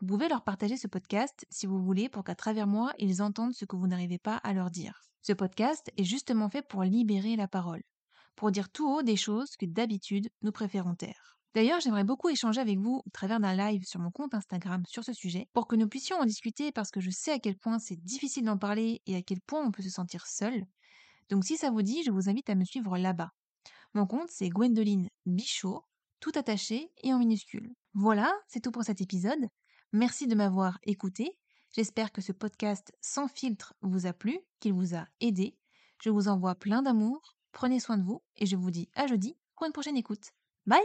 Vous 0.00 0.06
pouvez 0.06 0.30
leur 0.30 0.44
partager 0.44 0.78
ce 0.78 0.86
podcast 0.86 1.44
si 1.50 1.66
vous 1.66 1.82
voulez 1.82 2.08
pour 2.08 2.24
qu'à 2.24 2.34
travers 2.34 2.66
moi, 2.66 2.94
ils 2.98 3.20
entendent 3.20 3.52
ce 3.52 3.66
que 3.66 3.76
vous 3.76 3.86
n'arrivez 3.86 4.18
pas 4.18 4.36
à 4.36 4.54
leur 4.54 4.70
dire. 4.70 5.09
Ce 5.22 5.32
podcast 5.32 5.90
est 5.96 6.04
justement 6.04 6.48
fait 6.48 6.62
pour 6.62 6.82
libérer 6.82 7.36
la 7.36 7.46
parole, 7.46 7.82
pour 8.36 8.50
dire 8.50 8.70
tout 8.70 8.88
haut 8.88 9.02
des 9.02 9.16
choses 9.16 9.56
que 9.56 9.66
d'habitude 9.66 10.30
nous 10.42 10.52
préférons 10.52 10.94
taire. 10.94 11.36
D'ailleurs, 11.54 11.80
j'aimerais 11.80 12.04
beaucoup 12.04 12.28
échanger 12.28 12.60
avec 12.60 12.78
vous 12.78 13.02
au 13.04 13.10
travers 13.10 13.40
d'un 13.40 13.54
live 13.54 13.84
sur 13.84 14.00
mon 14.00 14.10
compte 14.10 14.34
Instagram 14.34 14.82
sur 14.86 15.04
ce 15.04 15.12
sujet 15.12 15.48
pour 15.52 15.66
que 15.66 15.76
nous 15.76 15.88
puissions 15.88 16.16
en 16.16 16.24
discuter 16.24 16.70
parce 16.70 16.90
que 16.90 17.00
je 17.00 17.10
sais 17.10 17.32
à 17.32 17.38
quel 17.38 17.58
point 17.58 17.78
c'est 17.78 17.96
difficile 17.96 18.44
d'en 18.44 18.56
parler 18.56 19.02
et 19.06 19.16
à 19.16 19.22
quel 19.22 19.40
point 19.40 19.62
on 19.62 19.72
peut 19.72 19.82
se 19.82 19.90
sentir 19.90 20.26
seul. 20.26 20.64
Donc 21.28 21.44
si 21.44 21.56
ça 21.56 21.70
vous 21.70 21.82
dit, 21.82 22.02
je 22.04 22.12
vous 22.12 22.28
invite 22.30 22.48
à 22.50 22.54
me 22.54 22.64
suivre 22.64 22.96
là-bas. 22.96 23.30
Mon 23.94 24.06
compte 24.06 24.30
c'est 24.30 24.48
Gwendoline 24.48 25.08
Bichot, 25.26 25.84
tout 26.20 26.32
attaché 26.36 26.92
et 27.02 27.12
en 27.12 27.18
minuscule. 27.18 27.74
Voilà, 27.94 28.32
c'est 28.46 28.60
tout 28.60 28.70
pour 28.70 28.84
cet 28.84 29.00
épisode. 29.00 29.48
Merci 29.92 30.28
de 30.28 30.36
m'avoir 30.36 30.78
écouté. 30.84 31.39
J'espère 31.72 32.10
que 32.10 32.20
ce 32.20 32.32
podcast 32.32 32.92
sans 33.00 33.28
filtre 33.28 33.74
vous 33.80 34.06
a 34.06 34.12
plu, 34.12 34.40
qu'il 34.58 34.72
vous 34.72 34.96
a 34.96 35.06
aidé. 35.20 35.56
Je 36.02 36.10
vous 36.10 36.28
envoie 36.28 36.54
plein 36.56 36.82
d'amour, 36.82 37.36
prenez 37.52 37.78
soin 37.78 37.96
de 37.96 38.02
vous 38.02 38.22
et 38.36 38.46
je 38.46 38.56
vous 38.56 38.70
dis 38.70 38.88
à 38.94 39.06
jeudi 39.06 39.36
pour 39.54 39.66
une 39.66 39.72
prochaine 39.72 39.96
écoute. 39.96 40.32
Bye 40.66 40.80